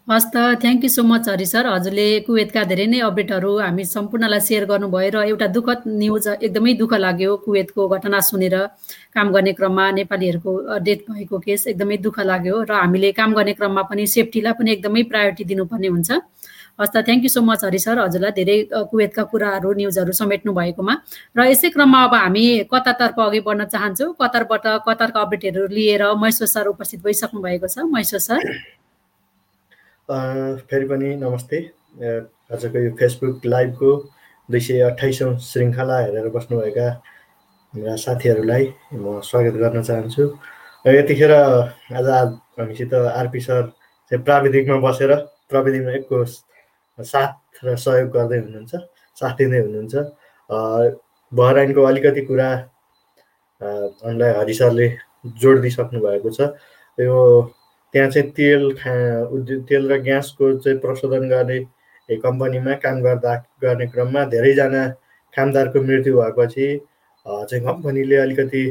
हस् 0.09 0.27
त 0.33 0.61
thank 0.61 0.83
you 0.85 0.89
so 0.93 1.03
much 1.03 1.29
Hari 1.33 1.45
sir 1.49 1.67
हजुरले 1.67 2.05
कुवेतका 2.27 2.63
धेरै 2.71 2.87
नै 2.93 2.99
अपडेटहरू 3.09 3.53
हामी 3.59 3.85
सम्पूर्णलाई 3.89 4.41
सेयर 4.49 4.65
गर्नुभयो 4.71 5.11
र 5.15 5.23
एउटा 5.33 5.47
दुःखद 5.57 5.81
न्युज 6.01 6.27
एकदमै 6.45 6.73
दुःख 6.81 6.93
लाग्यो 7.05 7.31
कुवेतको 7.45 7.89
घटना 7.89 8.21
सुनेर। 8.29 8.57
काम 9.17 9.33
गर्ने 9.33 9.53
क्रममा 9.57 9.85
नेपालीहरूको 9.99 10.53
डेथ 10.85 11.01
भएको 11.09 11.39
केस 11.47 11.67
एकदमै 11.73 11.97
दुःख 12.05 12.21
लाग्यो 12.21 12.57
र 12.69 12.73
हामीले 12.85 13.13
काम 13.17 13.33
गर्ने 13.33 13.53
क्रममा 13.57 13.83
पनि 13.89 14.05
सेफ्टीलाई 14.17 14.53
पनि 14.61 14.71
एकदमै 14.77 15.03
प्रायोरिटी 15.09 15.45
दिनुपर्ने 15.51 15.89
हुन्छ। 15.97 16.11
हस् 16.81 16.93
त 16.93 16.97
thank 17.07 17.23
you 17.25 17.31
so 17.33 17.41
much 17.49 17.65
Hari 17.65 17.81
sir 17.87 17.97
हजुरलाई 18.05 18.33
धेरै 18.37 18.57
कुवेतका 18.93 19.23
कुराहरू 19.33 19.73
न्युजहरू 19.81 20.13
समेट्नु 20.21 20.53
भएकोमा। 20.53 20.95
र 21.33 21.41
यसै 21.49 21.73
क्रममा 21.73 22.05
अब 22.05 22.15
हामी 22.21 22.45
कतारतर्फ 22.69 23.19
अघि 23.25 23.41
बढ्न 23.41 23.73
चाहन्छौँ। 23.73 24.13
कतारबाट 24.21 24.65
कतारका 24.85 25.21
अपडेटहरू 25.25 25.67
लिएर 25.73 26.03
महेश्वर 26.13 26.49
सर 26.55 26.67
उपस्थित 26.77 27.01
भइसक्नु 27.09 27.41
भएको 27.41 27.67
छ। 27.73 27.89
महेश्वर 27.89 28.21
सर 28.29 28.41
फेरि 30.09 30.85
पनि 30.85 31.15
नमस्ते। 31.17 31.59
आजको 32.53 32.79
यो 32.79 32.91
फेसबुक 32.97 33.47
लाइभको 33.47 33.91
दुई 34.49 34.61
सय 34.61 34.81
अठाइसौँ 34.85 35.39
श्रृङ्खला 35.41 35.99
हेरेर 35.99 36.29
बस्नुभएका 36.29 36.89
मेरा 37.75 37.95
साथीहरूलाई 37.97 38.65
म 38.93 39.21
स्वागत 39.25 39.55
गर्न 39.65 39.83
चाहन्छु। 39.83 40.23
यतिखेर 40.87 41.33
आज 41.33 42.09
हामीसित 42.61 42.95
आरपी 42.95 43.41
सर 43.41 43.63
चाहिँ 44.11 44.23
प्राविधिकमा 44.25 44.77
बसेर 44.85 45.15
प्राविधिकमा 45.49 45.93
एकको 45.97 46.25
साथ 47.01 47.65
र 47.65 47.77
सहयोग 47.77 48.11
गर्दै 48.13 48.39
हुनुहुन्छ 48.45 48.73
साथ 49.17 49.35
दिँदै 49.41 49.59
हुनुहुन्छ। 49.65 49.95
बहराइनको 51.33 51.83
अलिकति 51.83 52.23
कुरा 52.29 52.51
हामीलाई 54.05 54.33
हरि 54.37 54.55
सरले 54.55 54.89
जोड 55.41 55.61
दिइसक्नु 55.65 56.01
भएको 56.05 56.31
छ। 56.31 56.53
यो 56.99 57.17
त्यहाँ 57.95 58.11
चाहिँ 58.11 58.31
तेल 58.35 58.73
खा 58.75 58.93
उद्योग 59.31 59.63
तेल 59.69 59.91
र 59.93 59.99
ग्यासको 60.03 60.53
चाहिँ 60.59 60.79
प्रशोधन 60.83 61.29
गर्ने 61.29 61.59
कम्पनीमा 62.19 62.75
काम 62.83 63.01
गर्दा 63.03 63.35
गर्ने 63.63 63.87
क्रममा 63.87 64.25
धेरैजना 64.35 64.83
कामदारको 65.35 65.83
मृत्यु 65.83 66.17
भएपछि 66.17 66.67
चाहिँ 67.27 67.65
कम्पनीले 67.65 68.17
अलिकति 68.17 68.65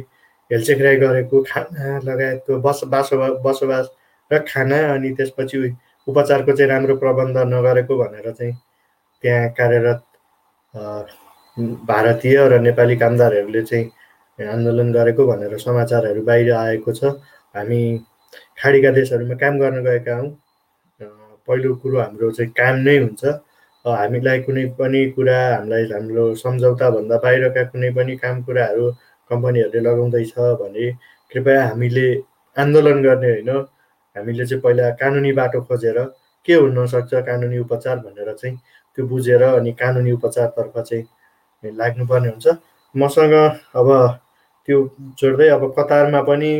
हेलचेक्राइ 0.52 0.96
गरेको 0.98 1.42
खाना 1.48 2.00
लगायतको 2.04 2.60
बस 2.62 2.82
बासो 2.92 3.16
बसोबास 3.44 3.90
र 4.32 4.40
खाना 4.48 4.78
अनि 4.94 5.10
त्यसपछि 5.16 5.58
उपचारको 6.08 6.52
चाहिँ 6.52 6.70
राम्रो 6.72 6.96
प्रबन्ध 7.00 7.38
नगरेको 7.54 7.98
भनेर 7.98 8.32
चाहिँ 8.32 8.54
त्यहाँ 9.24 9.50
कार्यरत 9.58 10.04
भारतीय 11.88 12.38
र 12.50 12.60
नेपाली 12.60 12.96
कामदारहरूले 12.98 13.62
चाहिँ 13.64 13.92
आन्दोलन 14.40 14.92
गरेको 14.94 15.26
भनेर 15.28 15.58
समाचारहरू 15.58 16.22
बाहिर 16.22 16.52
आएको 16.54 16.92
छ। 16.92 17.04
हामी 17.56 17.82
खाडीका 18.60 18.92
देशहरूमा 18.98 19.36
काम 19.42 19.60
गर्न 19.60 19.84
गएका 19.84 20.16
हौँ। 20.18 20.30
पहिलो 21.48 21.74
कुरो 21.82 21.98
हाम्रो 22.00 22.32
चाहिँ 22.32 22.52
काम 22.60 22.76
नै 22.88 22.98
हुन्छ। 22.98 23.24
हामीलाई 23.86 24.40
कुनै 24.48 24.66
पनि 24.80 25.02
कुरा 25.16 25.38
हामीलाई 25.56 25.84
हाम्रो 25.92 26.24
सम्झौताभन्दा 26.42 27.18
बाहिरका 27.24 27.64
कुनै 27.72 27.90
पनि 27.98 28.16
काम 28.24 28.42
कुराहरू 28.48 28.86
कम्पनीहरूले 29.30 29.80
लगाउँदैछ 29.88 30.34
भने 30.62 30.86
कृपया 31.32 31.60
हामीले 31.68 32.08
आन्दोलन 32.56 33.02
गर्ने 33.04 33.30
होइन। 33.32 33.50
हामीले 34.16 34.46
चाहिँ 34.46 34.62
पहिला 34.64 34.90
कानुनी 35.02 35.32
बाटो 35.40 35.62
खोजेर 35.68 35.98
के 36.48 36.54
हुनसक्छ 36.54 37.12
कानुनी 37.28 37.58
उपचार 37.66 37.98
भनेर 38.06 38.34
चाहिँ 38.34 38.56
त्यो 38.98 39.08
बुझेर 39.08 39.44
अनि 39.44 39.72
कानुनी 39.82 40.12
उपचारतर्फ 40.12 40.78
चाहिँ 40.80 41.04
लाग्नुपर्ने 41.64 42.30
हुन्छ। 42.30 42.48
मसँग 42.96 43.34
अब 43.76 43.88
त्यो 44.68 44.78
जोड्दै 45.20 45.48
अब 45.50 45.64
कतारमा 45.78 46.22
पनि 46.24 46.52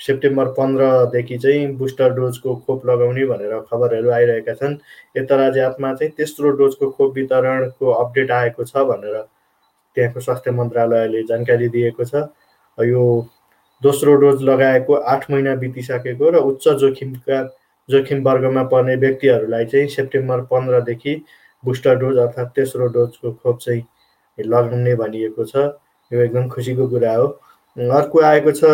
सेप्टेम्बर 0.00 0.46
पन्ध्रदेखि 0.56 1.38
चाहिँ 1.38 1.66
बुस्टर 1.76 2.12
डोजको 2.14 2.54
खोप 2.66 2.86
लगाउने 2.86 3.24
भनेर 3.26 3.58
खबरहरू 3.70 4.10
आइरहेका 4.10 4.54
छन्। 4.54 4.76
यता 5.16 5.36
राज्यमा 5.36 5.92
चाहिँ 5.94 6.12
तेस्रो 6.16 6.50
डोजको 6.56 6.90
खोप 6.90 7.14
वितरणको 7.14 7.90
अपडेट 7.92 8.30
आएको 8.30 8.64
छ 8.64 8.84
भनेर 8.88 9.16
त्यहाँको 9.96 10.20
स्वास्थ्य 10.20 10.50
मन्त्रालयले 10.50 11.22
जानकारी 11.28 11.68
दिएको 11.68 12.04
छ। 12.04 12.14
यो 12.78 13.04
दोस्रो 13.82 14.14
डोज 14.20 14.42
लगाएको 14.42 14.94
आठ 14.94 15.30
महिना 15.30 15.54
बितिसकेको 15.56 16.30
र 16.30 16.36
उच्च 16.48 16.68
जोखिमका 16.80 17.42
जोखिम 17.88 18.22
वर्गमा 18.24 18.62
पर्ने 18.72 18.94
व्यक्तिहरूलाई 18.96 19.64
चाहिँ 19.66 19.88
सेप्टेम्बर 19.88 20.40
पन्ध्रदेखि 20.50 21.14
बुस्टर 21.64 21.96
डोज 21.98 22.16
अर्थात् 22.18 22.54
तेस्रो 22.56 22.86
डोजको 22.88 23.32
खोप 23.32 23.58
चाहिँ 23.58 23.82
लगाउने 24.38 24.94
भनिएको 24.96 25.44
छ। 25.44 25.56
यो 26.10 26.20
एकदम 26.20 26.48
खुसीको 26.48 26.88
कुरा 26.88 27.14
हो। 27.14 27.26
अर्को 27.76 28.20
आएको 28.20 28.52
छ 28.52 28.64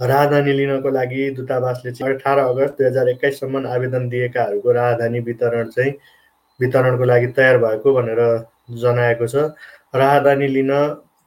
राहदानी 0.00 0.52
लिनको 0.52 0.90
लागि 0.90 1.30
दूतावासले 1.36 1.92
चाहिँ 1.92 2.14
अठार 2.14 2.38
अगस्त 2.38 2.74
दुई 2.78 2.86
हजार 2.86 3.08
एक्काइससम्म 3.08 3.66
आवेदन 3.66 4.08
दिएकाहरूको 4.08 4.72
राहदानी 4.72 5.20
वितरण 5.20 5.68
चाहिँ 5.70 5.92
वितरणको 6.60 7.04
लागि 7.04 7.26
तयार 7.36 7.58
भएको 7.58 7.94
भनेर 7.94 8.20
जनाएको 8.76 9.26
छ। 9.26 9.56
राहदानी 9.94 10.48
लिन 10.48 10.72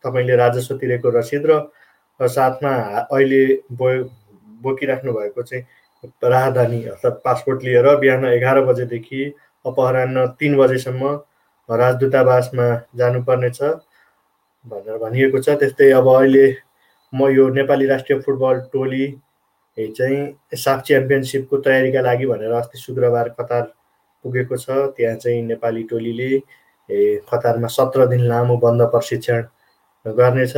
तपाईँले 0.03 0.35
राजस्व 0.35 0.77
तिरेको 0.77 1.09
रसिद 1.09 1.45
र 1.49 2.27
साथमा 2.29 2.71
अहिले 3.09 3.43
बो 3.73 3.89
बोकिराख्नु 4.61 5.11
भएको 5.13 5.41
चाहिँ 5.43 5.63
राहदानी 6.23 6.83
अर्थात् 6.85 7.21
पासपोर्ट 7.25 7.63
लिएर 7.63 7.95
बिहान 7.97 8.25
एघार 8.25 8.61
बजेदेखि 8.65 9.23
अपरान्न 9.65 10.25
तिन 10.39 10.57
बजेसम्म 10.57 11.03
राजदूतावासमा 11.69 12.67
जानुपर्नेछ 12.95 13.61
भनेर 14.65 14.97
भनिएको 14.97 15.41
छ। 15.41 15.57
त्यस्तै 15.59 15.91
अब 15.91 16.07
अहिले 16.09 16.45
म 17.13 17.27
यो 17.29 17.47
नेपाली 17.49 17.85
राष्ट्रिय 17.87 18.19
फुटबल 18.21 18.59
टोली 18.73 19.05
चाहिँ 19.77 20.57
साफ 20.57 20.81
च्याम्पियनसिपको 20.87 21.57
तयारीका 21.65 22.01
लागि 22.01 22.25
भनेर 22.25 22.51
अस्ति 22.53 22.77
शुक्रबार 22.77 23.29
कतार 23.39 23.61
पुगेको 24.25 24.57
छ। 24.57 24.69
त्यहाँ 24.97 25.15
चाहिँ 25.15 25.41
नेपाली 25.43 25.83
टोलीले 25.89 26.37
कतारमा 27.29 27.67
सत्र 27.67 28.05
दिन 28.07 28.21
लामो 28.27 28.57
बन्द 28.57 28.81
प्रशिक्षण 28.91 29.41
गर्नेछ 30.05 30.53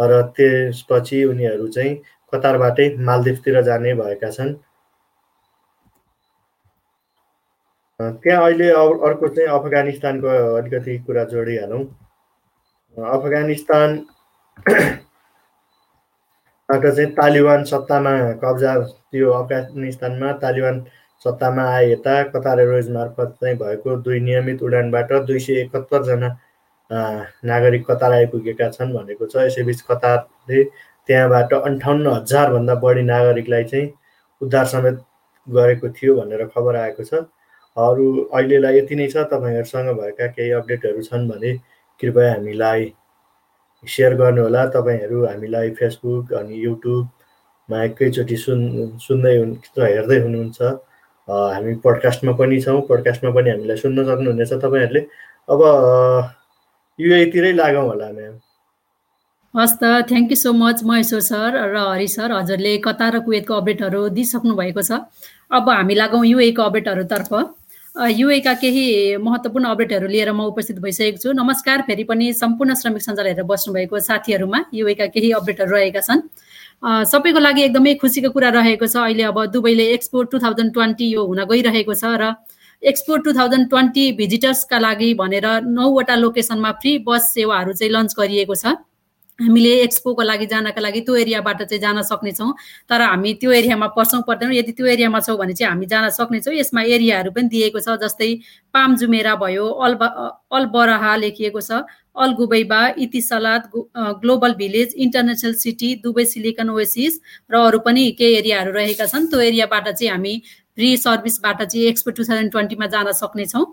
र 0.00 0.22
त्यसपछि 0.36 1.24
उनीहरू 1.24 1.68
चाहिँ 1.68 1.94
कतारबाटै 2.32 2.88
मालदिप्सतिर 3.00 3.60
जाने 3.62 3.94
भएका 3.94 4.30
छन्। 4.30 4.54
त्यहाँ 8.00 8.44
अहिले 8.44 8.68
अर्को 8.70 9.28
चाहिँ 9.28 9.48
अफगानिस्तानको 9.48 10.28
अलिकति 10.56 10.98
कुरा 11.06 11.24
जोडिहालौँ। 11.32 11.82
अफगानिस्तान 12.96 13.98
बाट 16.68 16.86
चाहिँ 16.86 17.10
तालिबान 17.14 17.64
सत्तामा 17.64 18.12
कब्जा 18.42 18.74
त्यो 19.12 19.30
अफगानिस्तानमा 19.32 20.32
तालिबान 20.42 20.80
सत्तामा 21.24 21.64
आए 21.74 21.90
यता। 21.90 22.22
कतार 22.32 22.60
एयरवेज 22.60 22.90
मार्फत 22.90 23.36
चाहिँ 23.40 23.56
भएको 23.58 23.96
दुई 24.02 24.20
नियमित 24.20 24.62
उडानबाट 24.62 25.12
दुई 25.26 25.38
सय 25.38 25.60
एकहत्तरजना 25.60 26.28
नागरिक 27.50 27.86
कतार 27.90 28.12
आइपुगेका 28.12 28.68
छन् 28.70 28.92
भनेको 28.94 29.26
छ। 29.26 29.46
यसैबिच 29.46 29.80
कतारले 29.90 30.64
त्यहाँबाट 31.08 31.54
अन्ठाउन्न 31.54 32.06
हजारभन्दा 32.16 32.74
बढी 32.82 33.02
नागरिकलाई 33.02 33.64
चाहिँ 33.64 33.90
उद्धार 34.40 34.66
समेत 34.66 35.00
गरेको 35.48 35.88
थियो 35.94 36.14
भनेर 36.20 36.46
खबर 36.54 36.76
आएको 36.76 37.04
छ। 37.04 37.24
अरू 37.76 38.06
अहिलेलाई 38.34 38.78
यति 38.78 38.94
नै 38.96 39.08
छ। 39.08 39.16
तपाईँहरूसँग 39.32 39.88
भएका 40.00 40.26
केही 40.34 40.50
अपडेटहरू 40.58 41.02
छन् 41.02 41.28
भने 41.30 41.52
कृपया 42.00 42.32
हामीलाई 42.32 42.92
सेयर 43.94 44.14
गर्नुहोला 44.20 44.62
तपाईँहरू 44.74 45.24
हामीलाई 45.26 45.70
फेसबुक 45.78 46.32
अनि 46.40 46.54
युट्युबमा 46.64 47.82
एकैचोटि 47.84 48.36
सुन् 48.44 48.64
सुन्दै 49.06 49.36
हुन् 49.38 49.54
हेर्दै 49.78 50.18
हुनुहुन्छ। 50.24 50.60
हामी 51.28 51.74
पडकास्टमा 51.84 52.32
पनि 52.40 52.60
छौँ। 52.62 52.80
पडकास्टमा 52.88 53.30
पनि 53.36 53.50
हामीलाई 53.50 53.76
सुन्न 53.84 54.04
सक्नुहुनेछ 54.08 54.52
तपाईँहरूले। 54.64 55.00
अब 55.48 55.60
युएतिरै 56.98 57.52
लागौँ 57.52 57.86
होला 57.88 58.08
म्याम 58.16 58.34
हस् 59.54 59.76
त। 59.80 59.84
Thank 60.08 60.30
you 60.30 60.36
so 60.36 60.52
much 60.52 60.82
Maheshwar 60.84 61.20
sir 61.30 61.50
र 61.74 61.76
हरि 61.92 62.08
सर। 62.14 62.32
हजुरले 62.32 62.72
कतार 62.86 63.12
र 63.16 63.18
कुवेतको 63.26 63.54
अपडेटहरू 63.54 64.00
दिइसक्नु 64.16 64.54
भएको 64.56 64.82
छ। 64.82 64.92
अब 65.50 65.68
हामी 65.70 65.94
लागौँ 65.94 66.24
युएको 66.26 66.62
अपडेटहरूतर्फ 66.62 67.32
युएका 67.96 68.52
केही 68.54 69.16
महत्त्वपूर्ण 69.16 69.66
अपडेटहरू 69.66 70.06
लिएर 70.06 70.30
म 70.32 70.44
उपस्थित 70.52 70.78
भइसकेको 70.84 71.16
छु। 71.16 71.32
नमस्कार 71.32 71.80
फेरि 71.88 72.04
पनि 72.04 72.32
सम्पूर्ण 72.36 72.74
श्रमिक 72.76 73.02
सञ्जाल 73.02 73.26
हेरेर 73.26 73.44
बस्नुभएको 73.48 74.00
साथीहरूमा 74.04 74.60
युएका 74.70 75.06
केही 75.16 75.30
अपडेटहरू 75.32 75.72
रहेका 75.72 76.00
छन्। 76.04 76.20
सबैको 77.08 77.40
लागि 77.40 77.62
एकदमै 77.62 77.94
खुसीको 77.96 78.30
कुरा 78.36 78.48
रहेको 78.52 78.86
छ। 78.86 78.96
अहिले 79.00 79.22
अब 79.32 79.44
दुबईले 79.48 79.86
एक्सपो 79.96 80.22
टु 80.28 80.38
थाउजन्ड 80.44 80.72
ट्वेन्टी 80.76 81.08
यो 81.08 81.24
हुन 81.24 81.40
गइरहेको 81.48 81.94
छ 81.96 82.04
र 82.20 82.36
एक्सपो 82.82 83.16
टु 83.24 83.32
थाउजन्ड 83.32 83.68
ट्वेन्टी 83.72 84.04
भिजिटर्सका 84.20 84.78
लागि 84.78 85.12
भनेर 85.16 85.48
नौवटा 85.64 86.14
लोकेसनमा 86.20 86.72
फ्री 86.76 86.98
बस 87.00 87.32
सेवाहरू 87.32 87.72
चाहिँ 87.72 87.92
लन्च 87.92 88.12
गरिएको 88.12 88.54
छ। 88.54 88.76
हामीले 89.38 89.72
एक्सपोको 89.82 90.22
लागि 90.22 90.46
जानका 90.46 90.80
लागि 90.80 91.00
त्यो 91.06 91.14
एरियाबाट 91.16 91.62
चाहिँ 91.62 91.80
जान 91.80 92.02
सक्नेछौँ। 92.02 92.52
तर 92.88 93.00
हामी 93.02 93.32
त्यो 93.40 93.50
एरियामा 93.52 93.86
पर्छौँ 93.92 94.22
पर्दैनौँ। 94.28 94.54
यदि 94.54 94.72
त्यो 94.72 94.86
एरियामा 94.86 95.20
छौँ 95.20 95.36
भने 95.36 95.52
चाहिँ 95.52 95.70
हामी 95.70 95.86
जान 95.86 96.08
सक्नेछौँ। 96.10 96.54
यसमा 96.54 96.82
एरियाहरू 96.96 97.30
पनि 97.36 97.48
दिएको 97.48 97.80
छ 97.80 98.00
जस्तै 98.00 98.32
पामजुमेरा 98.74 99.34
भयो 99.36 99.66
अल्बा 99.66 100.06
अलबरहा 100.56 101.16
लेखिएको 101.16 101.60
छ 101.60 101.84
Al 102.16 102.32
Ghubaiba 102.32 102.80
Etisalat 102.96 103.62
global 104.24 104.52
village 104.56 104.94
international 104.96 105.54
city 105.54 105.94
Dubai 106.00 106.24
silicon 106.24 106.70
oasis 106.72 107.20
र 107.52 107.54
अरू 107.60 107.78
पनि 107.84 108.10
केही 108.16 108.34
एरियाहरू 108.36 108.72
रहेका 108.72 109.06
छन्। 109.06 109.28
त्यो 109.28 109.40
एरियाबाट 109.40 109.88
चाहिँ 109.90 110.10
हामी 110.12 110.34
फ्री 110.76 110.96
सर्भिसबाट 110.96 111.62
चाहिँ 111.62 111.86
एक्सपो 111.88 112.10
टु 112.10 112.24
थाउजन्ड 112.24 112.50
ट्वेन्टीमा 112.52 112.86
जान 112.88 113.12
सक्नेछौँ। 113.12 113.64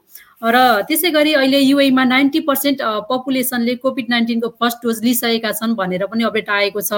र 0.44 0.60
त्यसै 0.88 1.10
गरी 1.12 1.34
अहिले 1.34 1.60
युएमा 1.60 2.04
नाइन्टी 2.04 2.40
पर्सेन्ट 2.48 2.82
पपुलेसनले 3.10 3.76
कोभिड 3.84 4.10
नाइन्टिनको 4.10 4.48
फर्स्ट 4.60 4.84
डोज 4.84 5.04
लिइसकेका 5.04 5.52
छन् 5.60 5.76
भनेर 5.76 6.06
पनि 6.12 6.24
अपडेट 6.24 6.50
आएको 6.50 6.82
छ। 6.82 6.92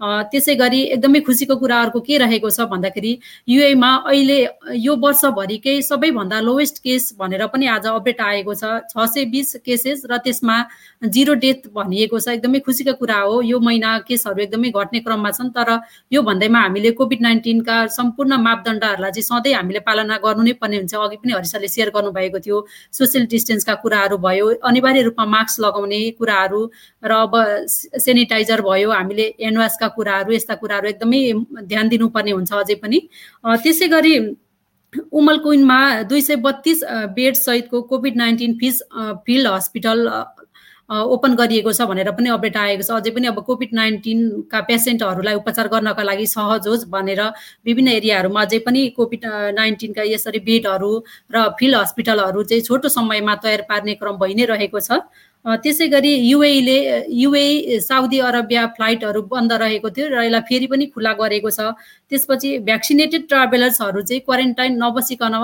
त्यसै 0.00 0.54
गरी 0.54 0.80
एकदमै 0.94 1.20
खुसीको 1.26 1.56
कुरा 1.58 1.80
अर्को 1.82 2.00
के 2.00 2.18
रहेको 2.18 2.50
छ 2.50 2.66
भन्दाखेरि 2.70 3.12
युएमा 3.48 3.90
अहिले 4.06 4.38
यो 4.78 4.94
वर्षभरिकै 5.04 5.74
सबैभन्दा 5.82 6.40
लोवेस्ट 6.40 6.78
केस 6.82 7.12
भनेर 7.18 7.46
पनि 7.54 7.66
आज 7.66 7.86
अपडेट 7.88 8.20
आएको 8.20 8.54
छ 8.54 8.70
छ 8.90 9.06
सय 9.14 9.24
बिस 9.32 9.54
केसेस 9.66 10.02
र 10.10 10.18
त्यसमा 10.24 10.56
जिरो 11.02 11.34
डेथ 11.42 11.66
भनिएको 11.74 12.18
छ। 12.18 12.28
एकदमै 12.28 12.60
खुसीको 12.68 12.92
कुरा 13.00 13.18
हो 13.18 13.40
यो 13.42 13.58
महिना 13.60 13.98
केसहरू 14.08 14.42
एकदमै 14.42 14.70
घट्ने 14.70 15.00
क्रममा 15.00 15.30
छन् 15.30 15.50
तर 15.58 15.70
यो 16.12 16.22
भन्दैमा 16.22 16.60
हामीले 16.60 16.90
कोभिड 16.94 17.22
नाइन्टिनका 17.22 17.76
सम्पूर्ण 17.98 18.38
मापदण्डहरूलाई 18.46 19.10
चाहिँ 19.10 19.26
सधैँ 19.30 19.54
हामीले 19.54 19.80
पालना 19.82 20.16
गर्नु 20.24 20.42
नै 20.42 20.52
पर्ने 20.62 20.76
हुन्छ। 20.78 20.94
अघि 20.94 21.16
पनि 21.16 21.32
हरिसाले 21.32 21.68
सेयर 21.68 21.90
गर्नुभएको 21.90 22.38
थियो 22.46 22.58
सोसियल 22.92 23.26
डिस्टेन्सका 23.34 23.74
कुराहरू 23.82 24.18
भयो 24.18 24.46
अनिवार्य 24.62 25.02
रूपमा 25.10 25.26
मास्क 25.34 25.60
लगाउने 25.66 26.00
कुराहरू 26.18 26.62
र 27.02 27.12
अब 27.18 27.34
सेनिटाइजर 27.98 28.60
भयो 28.62 28.90
हामीले 28.92 29.26
ह्यान्डवासका 29.88 29.94
कुराहरू 29.96 30.32
यस्ता 30.32 30.54
कुराहरू 30.54 30.88
एकदमै 30.88 31.20
ध्यान 31.64 31.88
दिनुपर्ने 31.88 32.32
हुन्छ 32.32 32.52
अझै 32.52 32.74
पनि। 32.82 32.98
त्यसै 33.44 33.88
गरी 33.88 34.14
उमल 35.12 35.38
कुइनमा 35.38 35.78
दुई 36.08 36.20
सय 36.20 36.36
बत्तिस 36.36 36.84
बेड 37.14 37.34
सहितको 37.36 37.82
कोभिड 37.82 38.16
नाइन्टिन 38.16 38.58
फिस 38.60 38.82
फिल्ड 39.26 39.46
हस्पिटल 39.48 40.08
ओपन 40.88 41.34
गरिएको 41.36 41.72
छ 41.76 41.84
भनेर 41.84 42.10
पनि 42.16 42.28
अपडेट 42.32 42.56
आएको 42.56 42.82
छ। 42.82 42.90
अझै 42.96 43.10
पनि 43.12 43.26
अब 43.28 43.44
कोभिड 43.44 43.74
नाइन्टिनका 43.76 44.60
पेसेन्टहरूलाई 44.64 45.34
उपचार 45.36 45.68
गर्नका 45.68 46.02
लागि 46.02 46.26
सहज 46.26 46.68
होस् 46.68 46.88
भनेर 46.88 47.20
विभिन्न 47.68 47.88
एरियाहरूमा 47.92 48.40
अझै 48.42 48.58
पनि 48.64 48.88
कोभिड 48.96 49.26
नाइन्टिनका 49.60 50.02
यसरी 50.08 50.40
बेडहरू 50.48 50.92
र 51.28 51.48
फिल्ड 51.60 51.76
हस्पिटलहरू 51.76 52.42
चाहिँ 52.48 52.64
छोटो 52.64 52.88
समयमा 52.88 53.34
तयार 53.44 53.68
पार्ने 53.68 53.94
क्रम 54.00 54.16
भइ 54.16 54.34
नै 54.34 54.44
रहेको 54.48 54.80
छ। 54.80 55.04
त्यसै 55.44 55.86
गरी 55.88 56.12
युएले 56.28 56.78
युए 57.14 57.78
साउदी 57.80 58.18
अरबिया 58.20 58.66
फ्लाइटहरू 58.76 59.22
बन्द 59.30 59.52
रहेको 59.62 59.88
थियो 59.90 60.06
र 60.10 60.24
यसलाई 60.26 60.40
फेरि 60.48 60.66
पनि 60.66 60.86
खुला 60.92 61.12
गरेको 61.14 61.50
छ। 61.50 61.72
त्यसपछि 62.10 62.48
भ्याक्सिनेटेड 62.68 63.22
ट्राभलर्सहरू 63.28 64.02
चाहिँ 64.02 64.20
क्वारेन्टाइन 64.26 64.72
नबसिकन 64.82 65.34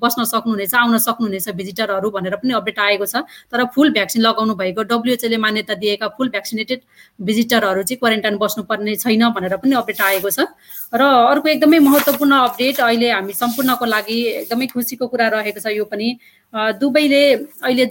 बस्न 0.00 0.24
सक्नुहुनेछ 0.24 0.74
आउन 0.74 0.96
सक्नुहुनेछ 0.98 1.48
भिजिटरहरू 1.60 2.10
भनेर 2.10 2.36
पनि 2.40 2.52
अपडेट 2.54 2.78
आएको 2.78 3.06
छ। 3.06 3.26
तर 3.52 3.64
फुल 3.74 3.90
भ्याक्सिन 3.92 4.22
लगाउनु 4.22 4.54
भएको 4.54 4.82
डब्लुएचओले 4.86 5.36
मान्यता 5.36 5.74
दिएका 5.82 6.08
फुल 6.16 6.28
भ्याक्सिनेटेड 6.30 6.80
भिजिटरहरू 7.18 7.82
चाहिँ 7.82 7.98
क्वारेन्टाइन 8.00 8.36
बस्नुपर्ने 8.38 8.96
छैन 8.96 9.28
भनेर 9.34 9.56
पनि 9.60 9.74
अपडेट 9.76 10.00
आएको 10.00 10.30
छ। 10.30 10.48
र 10.94 11.02
अर्को 11.02 11.48
एकदमै 11.48 11.78
महत्त्वपूर्ण 11.84 12.34
अपडेट 12.40 12.80
अहिले 12.80 13.10
हामी 13.10 13.32
सम्पूर्णको 13.34 13.84
लागि 13.84 14.18
एकदमै 14.32 14.66
खुसीको 14.72 15.06
कुरा 15.06 15.26
रहेको 15.28 15.60
छ 15.60 15.72
यो 15.74 15.84
पनि। 15.90 16.08
दुबईले 16.78 17.22
अहिले 17.34 17.86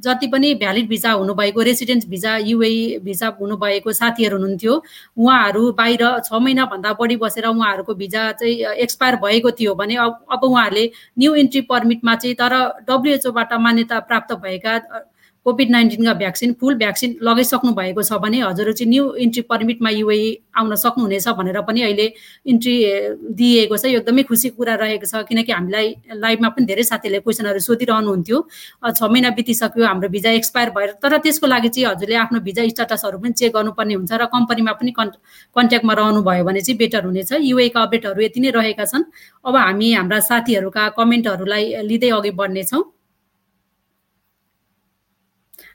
जति 0.00 0.26
पनि 0.32 0.52
भ्यालिड 0.62 0.88
भिजा 0.88 1.10
हुनुभएको 1.12 1.62
रेसिडेन्ट 1.68 2.06
भिजा 2.08 2.36
युए 2.48 2.70
भिजा 3.04 3.28
हुनुभएको 3.40 3.92
साथीहरू 3.92 4.36
हुनुहुन्थ्यो 4.36 4.74
उहाँहरू 5.16 5.72
बाहिर 5.80 6.04
छ 6.20 6.32
महिनाभन्दा 6.32 6.92
बढी 7.00 7.16
बसेर 7.24 7.46
उहाँहरूको 7.46 7.94
भिजा 7.94 8.22
चाहिँ 8.40 8.72
एक्सपायर 8.84 9.16
भएको 9.20 9.50
थियो 9.60 9.74
भने 9.74 9.96
अब 10.06 10.24
अब 10.32 10.44
उहाँहरूले 10.44 10.84
न्यू 11.18 11.34
इन्ट्री 11.44 11.60
पर्मिटमा 11.68 12.14
चाहिँ 12.16 12.34
तर 12.40 12.56
डब्लुएचओबाट 12.88 13.52
मान्यता 13.60 14.00
प्राप्त 14.08 14.32
भएका 14.40 14.78
कोभिड 15.46 15.70
नाइन्टिनका 15.70 16.12
भ्याक्सिन 16.20 16.52
फुल 16.60 16.74
भ्याक्सिन 16.76 17.10
लगाइसक्नु 17.22 17.72
भएको 17.72 18.02
छ 18.02 18.18
भने 18.18 18.40
हजुरहरू 18.42 18.72
चाहिँ 18.72 18.90
न्यू 18.90 19.04
इन्ट्री 19.24 19.42
पर्मिटमा 19.46 19.90
युए 19.90 20.18
आउन 20.58 20.74
सक्नुहुनेछ 20.74 21.28
भनेर 21.38 21.60
पनि 21.62 21.82
अहिले 21.82 22.06
इन्ट्री 22.50 22.74
दिएको 23.38 23.76
छ। 23.76 23.84
यो 23.86 24.00
एकदमै 24.00 24.22
खुसी 24.26 24.48
कुरा 24.58 24.74
रहेको 24.74 25.06
छ 25.06 25.22
किनकि 25.28 25.52
हामीलाई 25.52 25.94
लाइभमा 26.18 26.48
पनि 26.50 26.66
धेरै 26.66 26.82
साथीहरूले 26.82 27.20
क्वेसनहरू 27.22 27.60
सोधिरहनुहुन्थ्यो। 27.62 28.38
छ 28.90 29.02
महिना 29.06 29.30
बितिसक्यो 29.38 29.86
हाम्रो 29.86 30.08
भिजा 30.10 30.30
एक्सपायर 30.40 30.70
भएर 30.74 30.90
तर 30.98 31.16
त्यसको 31.22 31.46
लागि 31.46 31.68
चाहिँ 31.68 31.86
हजुरले 31.90 32.16
आफ्नो 32.26 32.40
भिजा 32.42 32.66
स्टाटसहरू 32.74 33.18
पनि 33.22 33.32
चेक 33.38 33.52
गर्नुपर्ने 33.54 33.94
हुन्छ 33.94 34.12
र 34.12 34.26
कम्पनीमा 34.34 34.72
पनि 34.82 34.90
कन् 34.98 35.14
कन्ट्याक्टमा 35.56 35.94
रहनुभयो 35.94 36.44
भने 36.44 36.60
चाहिँ 36.66 36.78
बेटर 36.78 37.04
हुनेछ। 37.06 37.32
युएका 37.46 37.80
अपडेटहरू 37.86 38.22
यति 38.22 38.40
नै 38.40 38.50
रहेका 38.50 38.84
छन्। 38.84 39.04
अब 39.46 39.56
हामी 39.56 39.92
हाम्रा 39.94 40.20
साथीहरूका 40.26 40.88
कमेन्टहरूलाई 40.98 41.64
लिँदै 41.86 42.10
अघि 42.18 42.30
बढ्नेछौँ। 42.34 42.82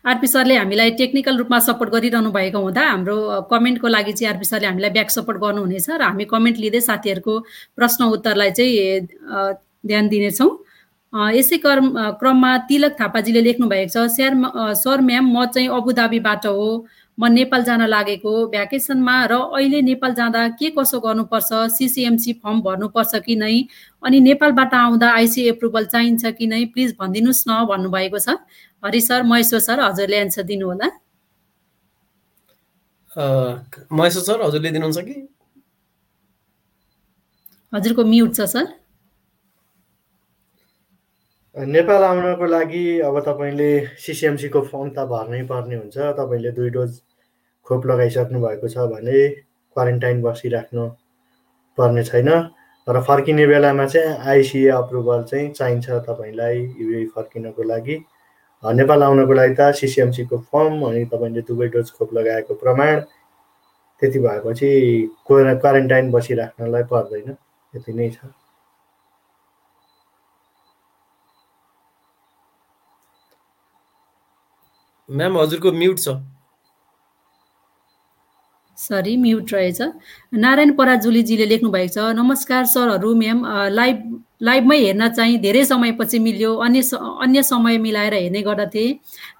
आरपी 0.05 0.27
सरले 0.27 0.55
हामीलाई 0.57 0.91
टेक्निकल 0.97 1.37
रूपमा 1.37 1.59
सपोर्ट 1.59 1.91
गरिरहनु 1.91 2.31
भएको 2.31 2.59
हुँदा 2.59 2.83
हाम्रो 2.83 3.17
कमेन्टको 3.51 3.87
लागि 3.87 4.13
चाहिँ 4.13 4.33
आरपी 4.33 4.45
सरले 4.45 4.67
हामीलाई 4.67 4.89
ब्याक 4.97 5.09
सपोर्ट 5.11 5.37
गर्नुहुनेछ 5.41 5.89
र 5.89 6.01
हामी 6.01 6.25
कमेन्ट 6.25 6.57
लिँदै 6.57 6.81
साथीहरूको 6.81 7.33
प्रश्न 7.77 8.09
उत्तरलाई 8.17 8.51
चाहिँ 8.51 9.07
ध्यान 9.85 10.07
दिनेछौँ। 10.09 10.49
यसै 11.13 11.57
क्रम 11.59 11.87
क्रममा 12.19 12.51
तिलक 12.67 12.93
थापाजीले 12.99 13.41
लेख्नु 13.43 13.67
भएको 13.69 13.91
छ 13.93 14.07
स्यार 14.09 14.33
सर 14.81 15.01
म्याम 15.05 15.25
म 15.37 15.45
चाहिँ 15.53 15.69
अबुधाबीबाट 15.69 16.45
हो। 16.47 16.67
म 17.21 17.27
नेपाल 17.29 17.63
जान 17.63 17.81
लागेको 17.85 18.31
भ्याकेसनमा 18.49 19.15
र 19.29 19.33
अहिले 19.53 19.81
नेपाल 19.81 20.13
जाँदा 20.17 20.41
के 20.57 20.69
कसो 20.73 20.99
गर्नुपर्छ? 20.99 21.49
सिसिएमसी 21.77 22.33
फर्म 22.41 22.61
भर्नुपर्छ 22.65 23.15
कि 23.25 23.35
नै? 23.37 23.55
अनि 24.03 24.19
नेपालबाट 24.19 24.73
आउँदा 24.73 25.07
आइसी 25.21 25.41
एप्रुभल 25.49 25.85
चाहिन्छ 25.93 26.33
कि 26.33 26.47
नै? 26.47 26.65
प्लिज 26.73 26.95
भनिदिनुहोस् 26.97 27.45
न 27.47 27.51
भन्नुभएको 27.69 28.19
छ। 28.19 28.41
हरि 28.83 29.01
सर 29.01 29.23
महेश्वर 29.23 29.59
सर 29.61 29.79
हजुरले 29.85 30.17
एन्सर 30.17 30.43
दिनुहोला। 30.49 30.87
महेश्वर 33.93 34.23
सर 34.23 34.41
हजुरले 34.41 34.69
दिनुहुन्छ 34.71 34.97
कि? 35.05 35.15
हजुरको 37.73 38.03
म्युट 38.03 38.33
छ 38.33 38.49
सर। 38.49 38.65
नेपाल 41.55 42.03
आउनको 42.03 42.45
लागि 42.47 42.83
अब 43.05 43.19
तपाईँले 43.21 43.71
सिसिएमसीको 43.99 44.61
फर्म 44.71 44.89
त 44.89 45.05
भर्नै 45.05 45.41
पर्ने 45.45 45.75
हुन्छ। 45.75 45.97
तपाईँले 46.17 46.51
दुई 46.57 46.69
डोज 46.71 46.91
खोप 47.71 47.85
लगाइसक्नु 47.87 48.41
भएको 48.41 48.67
छ 48.67 48.87
भने 48.93 49.27
क्वारेन्टाइन 49.75 50.21
बसिराख्नु 50.21 50.87
पर्ने 51.77 52.03
छैन। 52.03 52.29
र 52.87 53.01
फर्किने 53.07 53.45
बेलामा 53.47 53.85
चाहिँ 53.85 54.17
आइसिए 54.29 54.69
अप्रुभल 54.75 55.23
चाहिँ 55.23 55.49
चाहिन्छ 55.53 55.89
तपाईँलाई 56.07 56.57
युए 56.79 57.05
फर्किनको 57.15 57.63
लागि। 57.63 57.95
नेपाल 58.63 59.03
आउनको 59.03 59.33
लागि 59.33 59.55
त 59.59 59.71
सिसिएमसीको 59.75 60.37
फर्म 60.51 60.81
अनि 60.87 61.05
तपाईँले 61.13 61.41
दुवै 61.47 61.67
डोज 61.73 61.91
खोप 61.97 62.13
लगाएको 62.13 62.53
प्रमाण 62.63 62.99
त्यति 64.01 64.19
भएपछि 64.19 64.69
क्वारेन्टाइन 65.27 66.11
बसिराख्नलाई 66.11 66.83
पर्दैन। 66.91 67.33
त्यति 67.33 67.93
नै 67.93 68.09
छ। 68.09 68.19
म्याम 75.09 75.37
हजुरको 75.37 75.71
म्युट 75.71 75.99
छ। 75.99 76.17
सरी 78.81 79.15
म्युट 79.17 79.53
रहेछ। 79.53 79.81
नारायण 80.33 80.71
पराजुलीजीले 80.73 81.45
लेख्नु 81.45 81.69
भएको 81.71 81.93
छ 81.93 82.13
नमस्कार 82.17 82.65
सरहरू 82.65 83.13
म्याम 83.15 83.39
लाइभ 83.77 83.97
लाइभमै 84.41 84.77
हेर्न 84.77 85.07
चाहिँ 85.13 85.37
धेरै 85.41 85.63
समयपछि 85.65 86.19
मिल्यो। 86.19 86.55
अन्य 86.65 86.81
अन्य 87.21 87.43
समय 87.43 87.77
मिलाएर 87.77 88.13
हेर्ने 88.13 88.41
गर्दथे। 88.41 88.85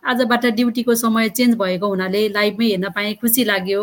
आजबाट 0.05 0.45
ड्युटीको 0.57 0.95
समय 0.95 1.29
चेन्ज 1.37 1.57
भएको 1.57 1.87
हुनाले 1.87 2.21
लाइभमै 2.29 2.67
हेर्न 2.67 2.89
पाएँ 2.95 3.13
खुसी 3.21 3.43
लाग्यो। 3.43 3.81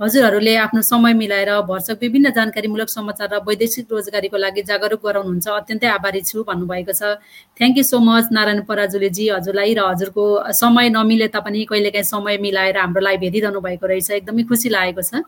हजुरहरूले 0.00 0.54
आफ्नो 0.56 0.80
समय 0.82 1.12
मिलाएर 1.14 1.50
भर्सक 1.68 1.98
विभिन्न 2.00 2.30
जानकारीमूलक 2.32 2.88
समाचार 2.88 3.28
र 3.32 3.38
वैदेशिक 3.44 3.86
रोजगारीको 3.92 4.36
लागि 4.36 4.62
जागरुक 4.64 5.00
गराउनुहुन्छ। 5.04 5.48
अत्यन्तै 5.60 5.88
आभारी 5.96 6.20
छु 6.24 6.44
भन्नुभएको 6.48 6.92
छ। 6.96 7.20
Thank 7.60 7.76
you 7.76 7.84
so 7.84 7.98
much 8.00 8.32
Narayan 8.32 8.64
पराजुलेजी 8.64 9.28
हजुरलाई 9.28 9.74
र 9.76 9.84
हजुरको 9.92 10.24
समय 10.56 10.88
नमिले 10.96 11.28
तापनि 11.36 11.64
कहिलेकाहीँ 11.68 12.08
समय 12.12 12.36
मिलाएर 12.40 12.78
हाम्रो 12.80 13.00
लाइभ 13.04 13.20
हेरिरहनु 13.28 13.60
भएको 13.60 13.86
रहेछ। 13.92 14.10
एकदमै 14.24 14.42
खुसी 14.48 14.68
लागेको 14.72 15.02
छ। 15.04 15.20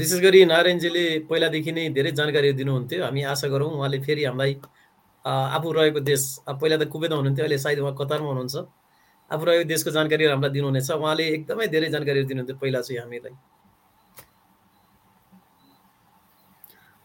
विशेष 0.00 0.20
गरी 0.24 0.44
नारायणजीले 0.48 1.04
पहिलादेखि 1.28 1.72
नै 1.76 1.88
धेरै 1.92 2.16
जानकारीहरू 2.16 2.56
दिनुहुन्थ्यो। 2.56 3.04
हामी 3.04 3.20
आशा 3.36 3.48
गरौँ 3.52 3.68
उहाँले 3.76 3.98
फेरि 4.00 4.24
हामीलाई 4.32 4.52
आफू 5.24 5.68
रहेको 5.76 6.00
देश 6.08 6.22
पहिला 6.48 6.76
त 6.80 6.88
कुवेतमा 6.88 7.16
हुनुहुन्थ्यो 7.20 7.44
अहिले 7.44 7.58
सायद 7.60 7.78
उहाँ 7.84 7.94
कतारमा 8.00 8.28
हुनुहुन्छ। 8.32 8.79
रहेको 9.30 9.64
देशको 9.68 9.90
जानकारीहरू 9.90 10.32
हामीलाई 10.34 10.52
दिनुहुनेछ। 10.52 10.90
उहाँले 10.90 11.24
एकदमै 11.36 11.66
धेरै 11.70 11.88
जानकारीहरू 11.94 12.28
दिनुहुन्थ्यो 12.28 12.56
पहिला 12.58 12.80
चाहिँ 12.80 13.00
हामीलाई। 13.00 13.34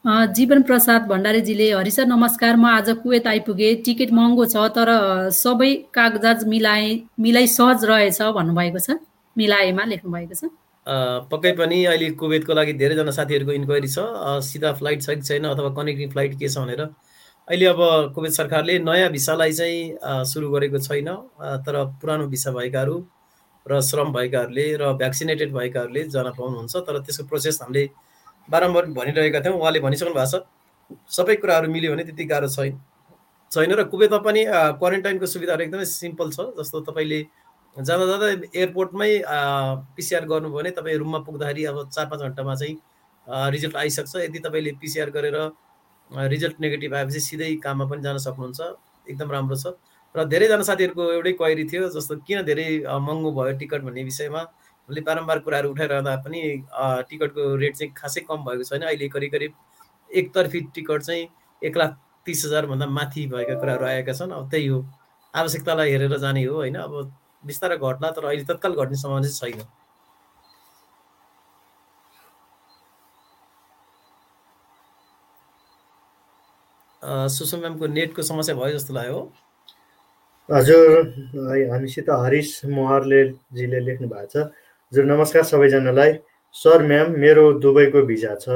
जीवन 0.05 0.61
प्रसाद 0.63 1.01
भण्डारीजीले 1.09 1.67
हरि 1.71 1.91
सर 1.91 2.05
नमस्कार। 2.05 2.55
म 2.55 2.65
आज 2.67 2.89
कुवेत 3.01 3.27
आइपुगेँ। 3.27 3.75
टिकट 3.85 4.11
महँगो 4.13 4.45
छ 4.45 4.55
तर 4.73 4.89
सबै 5.33 5.71
कागजात 5.93 6.43
मिलाए 6.45 6.89
मिलाइ 7.19 7.47
सहज 7.49 7.85
रहेछ 7.85 8.21
भन्नुभएको 8.37 8.79
छ। 8.79 9.01
मिलाएमा 9.35 9.83
लेख्नु 9.85 10.11
भएको 10.11 10.35
छ 10.37 10.49
पक्कै 11.31 11.51
पनि 11.57 11.77
अहिले 11.85 12.09
कुवेतको 12.21 12.53
लागि 12.53 12.73
धेरैजना 12.77 13.11
साथीहरूको 13.17 13.51
इन्क्वायरी 13.51 13.89
छ। 13.89 13.97
सिधा 14.45 14.73
फ्लाइट 14.77 15.01
छ 15.01 15.09
कि 15.17 15.25
छैन 15.25 15.49
अथवा 15.49 15.69
कनेक्टिङ 15.73 16.09
फ्लाइट 16.13 16.37
के 16.37 16.47
छ 16.49 16.57
भनेर। 16.61 16.81
अहिले 17.47 17.65
अब 17.65 17.79
कुवेत 18.15 18.33
सरकारले 18.33 18.77
नयाँ 18.79 19.09
भिसालाई 19.11 19.51
चाहिँ 19.53 20.25
सुरु 20.25 20.49
गरेको 20.49 20.79
छैन। 20.81 21.09
तर 21.61 21.75
पुरानो 22.01 22.25
भिसा 22.27 22.51
भएकाहरू 22.51 22.95
र 23.65 23.81
श्रम 23.81 24.11
भएकाहरूले 24.13 24.65
र 24.81 24.93
भ्याक्सिनेटेड 24.97 25.53
भएकाहरूले 25.53 26.03
जान 26.09 26.31
पाउनुहुन्छ। 26.33 26.75
तर 26.87 26.99
त्यसको 27.05 27.23
प्रोसेस 27.29 27.61
हामीले 27.61 27.83
बारम्बार 28.49 28.85
भनिरहेका 28.97 29.39
थियौँ। 29.45 29.57
उहाँले 29.61 29.79
भनिसक्नु 29.79 30.13
भएको 30.17 30.39
छ 30.41 31.13
सबै 31.17 31.35
कुराहरू 31.37 31.69
मिल्यो 31.69 31.91
भने 31.93 32.03
त्यति 32.09 32.25
गाह्रो 32.25 32.49
छैन। 32.49 32.81
छैन 33.51 33.71
र 33.77 33.83
कुवेतमा 33.93 34.19
पनि 34.25 34.41
क्वारेन्टाइनको 34.81 35.25
सुविधाहरू 35.25 35.63
एकदमै 35.69 35.85
सिम्पल 35.85 36.29
छ। 36.33 36.49
जस्तो 36.57 36.81
तपाईँले 36.89 37.19
जाँदा 37.77 38.05
जाँदा 38.09 38.27
एयरपोर्टमै 38.57 39.11
पिसिआर 39.93 40.25
गर्नुभयो 40.25 40.57
भने 40.57 40.69
तपाईँ 40.73 40.97
रुममा 40.97 41.19
पुग्दाखेरि 41.29 41.63
अब 41.69 41.77
चार 41.93 42.05
पाँच 42.09 42.21
घन्टामा 42.25 42.55
चाहिँ 42.55 42.75
रिजल्ट 43.53 43.75
आइसक्छ। 43.75 44.15
यदि 44.25 44.39
तपाईँले 44.41 44.71
पिसिआर 44.81 45.09
गरेर 45.13 45.37
रिजल्ट 46.09 46.59
नेगेटिभ 46.59 46.93
आएपछि 46.95 47.19
सिधै 47.19 47.55
काममा 47.63 47.85
पनि 47.85 48.01
जान 48.01 48.17
सक्नुहुन्छ। 48.17 48.61
एकदम 49.09 49.31
राम्रो 49.31 49.55
छ। 49.55 49.73
र 50.15 50.23
धेरैजना 50.25 50.63
साथीहरूको 50.63 51.03
एउटै 51.13 51.31
क्वारी 51.39 51.63
थियो 51.67 51.89
जस्तो 51.91 52.15
किन 52.23 52.41
धेरै 52.45 52.67
महँगो 52.87 53.31
भयो 53.31 53.57
टिकट 53.59 53.81
भन्ने 53.83 54.03
विषयमा। 54.03 54.41
उसले 54.89 55.01
बारम्बार 55.01 55.39
कुराहरू 55.45 55.69
उठाइरहँदा 55.71 56.15
पनि 56.25 56.39
टिकटको 57.09 57.43
रेट 57.57 57.75
चाहिँ 57.75 57.91
खासै 57.93 58.21
कम 58.29 58.45
भएको 58.45 58.63
छैन। 58.63 58.81
अहिले 58.85 59.07
करिब 59.09 59.31
करिब 59.31 59.51
एकतर्फी 60.09 60.59
टिकट 60.75 61.01
चाहिँ 61.01 61.27
एक 61.61 61.77
लाख 61.77 61.97
तिस 62.25 62.45
हजारभन्दा 62.45 62.85
माथि 62.87 63.25
भएका 63.27 63.55
कुराहरू 63.59 63.85
आएका 63.85 64.13
छन्। 64.13 64.31
अब 64.31 64.49
त्यही 64.51 64.67
हो। 64.67 64.79
आवश्यकतालाई 65.33 65.91
हेरेर 65.91 66.17
जाने 66.17 66.43
हो 66.43 66.55
होइन? 66.55 66.75
अब 66.75 67.11
बिस्तारै 67.43 67.77
घट्ला 67.77 68.09
तर 68.11 68.25
अहिले 68.25 68.43
तत्काल 68.45 68.73
घट्ने 68.73 68.97
सम्भावना 68.97 69.27
चाहिँ 69.27 69.51
छैन। 69.51 69.67
सुषमा 77.05 77.59
म्यामको 77.59 77.87
नेटको 77.87 78.21
समस्या 78.23 78.55
भयो 78.55 78.77
जस्तो 78.77 78.93
लाग्यो 78.93 79.19
हजुर 80.49 80.89
हामीसित 81.71 82.09
हरिश 82.09 82.49
मोहरलेजीले 82.65 83.79
लेख्नु 83.85 84.07
भएको 84.09 84.27
छ। 84.33 84.37
हजुर 84.91 85.05
नमस्कार 85.05 85.43
सबैजनालाई। 85.43 86.11
सर 86.55 86.83
म्याम 86.87 87.11
मेरो 87.21 87.45
दुबईको 87.61 88.01
भिजा 88.09 88.33
छ 88.41 88.49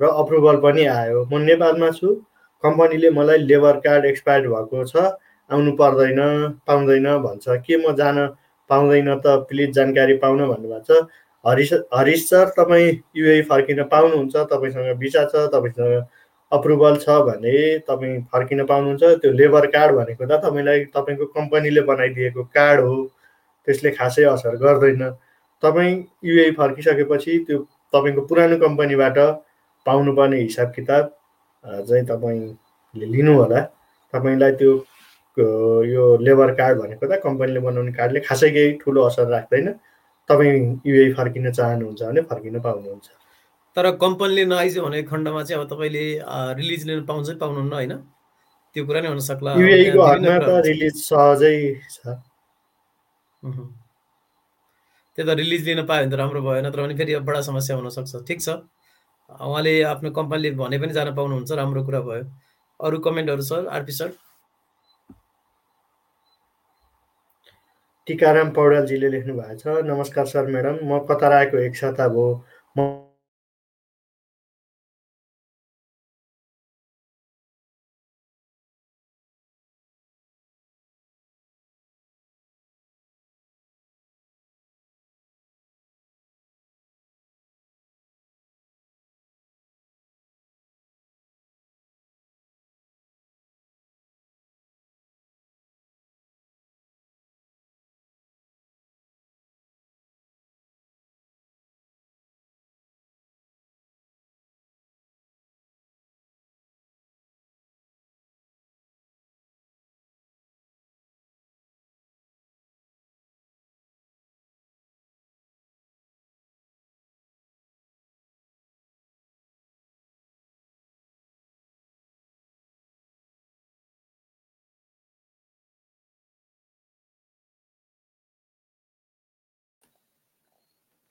र 0.00 0.10
अप्रुभल 0.22 0.56
पनि 0.62 0.84
आयो। 0.90 1.24
म 1.30 1.38
नेपालमा 1.42 1.90
छु। 1.90 2.14
कम्पनीले 2.64 3.10
मलाई 3.10 3.38
लेबर 3.46 3.78
कार्ड 3.86 4.04
एक्सपायर्ड 4.06 4.46
भएको 4.50 4.84
छ। 4.84 4.96
आउनु 5.50 5.72
पर्दैन 5.78 6.20
पाउँदैन 6.66 7.08
भन्छ। 7.22 7.46
के 7.66 7.76
म 7.78 7.94
जान 7.94 8.18
पाउँदैन 8.70 9.14
त 9.22 9.46
प्लिज 9.48 9.70
जानकारी 9.74 10.16
पाउन 10.18 10.46
भन्नुभएको 10.48 10.82
छ। 10.82 11.06
हरिश 11.44 11.72
हरिश 11.94 12.28
सर 12.28 12.48
तपाईँ 12.58 12.90
युए 13.16 13.40
फर्किन 13.50 13.82
पाउनुहुन्छ 13.92 14.36
तपाईँसँग 14.52 14.98
भिसा 14.98 15.24
छ 15.30 15.46
तपाईँसँग 15.54 16.06
अप्रुभल 16.56 16.96
छ 17.02 17.08
भने 17.26 17.54
तपाईँ 17.88 18.20
फर्किन 18.32 18.64
पाउनुहुन्छ। 18.66 19.02
त्यो 19.22 19.32
लेबर 19.32 19.66
कार्ड 19.74 19.94
भनेको 19.96 20.26
त 20.26 20.40
तपाईँलाई 20.44 20.84
तपाईँको 20.94 21.26
कम्पनीले 21.36 21.80
बनाइदिएको 21.90 22.42
कार्ड 22.56 22.80
हो। 22.84 22.96
त्यसले 23.68 23.90
खासै 23.98 24.24
असर 24.32 24.56
गर्दैन। 24.62 25.02
तपाईँ 25.62 25.94
युए 26.24 26.50
फर्किसकेपछि 26.58 27.38
त्यो 27.46 27.58
तपाईँको 27.92 28.20
पुरानो 28.28 28.56
कम्पनीबाट 28.66 29.18
पाउनुपर्ने 29.86 30.36
हिसाब 30.40 30.72
किताब 30.76 31.04
चाहिँ 31.64 32.04
तपाईँले 32.06 33.06
लिनु 33.06 33.32
होला 33.38 33.60
तपाईँलाई 34.14 34.52
त्यो 34.60 34.72
यो 35.36 36.04
लेबर 36.20 36.50
कार्ड 36.54 36.78
भनेको 36.78 37.06
त 37.06 37.20
कम्पनीले 37.24 37.60
बनाउने 37.60 37.92
कार्डले 37.92 38.20
खासै 38.28 38.50
केही 38.50 38.78
ठुलो 38.82 39.02
असर 39.02 39.26
राख्दैन। 39.28 39.68
तपाईँ 40.30 40.80
युए 40.86 41.12
फर्किन 41.12 41.50
चाहनुहुन्छ 41.50 42.02
भने 42.02 42.20
फर्किन 42.30 42.60
पाउनुहुन्छ। 42.60 43.08
तर 43.76 43.90
कम्पनीले 44.02 44.44
नआइज 44.46 44.78
भने 44.78 45.02
खण्डमा 45.02 45.42
चाहिँ 45.42 45.60
अब 45.60 45.68
तपाईँले 45.70 46.04
रिलिज 46.58 46.82
लिन 46.86 47.04
पाउँछ 47.06 47.30
पाउनुहुन्न 47.40 47.72
होइन? 47.72 47.92
त्यो 48.76 48.84
कुरा 48.86 49.00
नै 49.00 49.08
हुन 49.08 49.20
सक्ला। 49.20 49.54
रिलिज 49.54 50.94
सहजै 51.02 51.56
छ। 51.90 51.96
त्यो 55.18 55.24
त 55.26 55.28
रिलिज 55.40 55.62
लिन 55.68 55.80
पायो 55.86 56.02
भने 56.04 56.10
त 56.10 56.18
राम्रो 56.18 56.40
भयो 56.42 56.60
नत्र 56.62 56.82
भने 56.82 56.94
फेरि 56.98 57.18
बडा 57.26 57.40
समस्या 57.50 57.76
हुनसक्छ 57.76 58.22
ठिक 58.28 58.40
छ। 58.40 58.48
उहाँले 59.30 59.82
आफ्नो 59.90 60.10
कम्पनीले 60.10 60.50
भने 60.54 60.78
पनि 60.78 60.92
जान 60.92 61.14
पाउनुहुन्छ 61.14 61.52
राम्रो 61.58 61.82
कुरा 61.84 62.00
भयो। 62.00 62.24
अरू 62.80 62.98
कमेन्टहरू 63.06 63.42
सर 63.42 63.66
आरपी 63.70 63.92
सर? 63.92 64.10
टिकाराम 68.06 68.50
पौडेलजीले 68.52 69.08
लेख्नु 69.10 69.34
भएको 69.34 69.56
छ 69.58 69.82
नमस्कार 69.90 70.26
सर 70.26 70.46
म्याडम। 70.50 70.76
म 70.84 70.98
कतार 71.10 71.32
आएको 71.32 71.58
एक 71.58 71.76
साता 71.76 72.08
भयो 72.08 72.28
म 72.76 73.03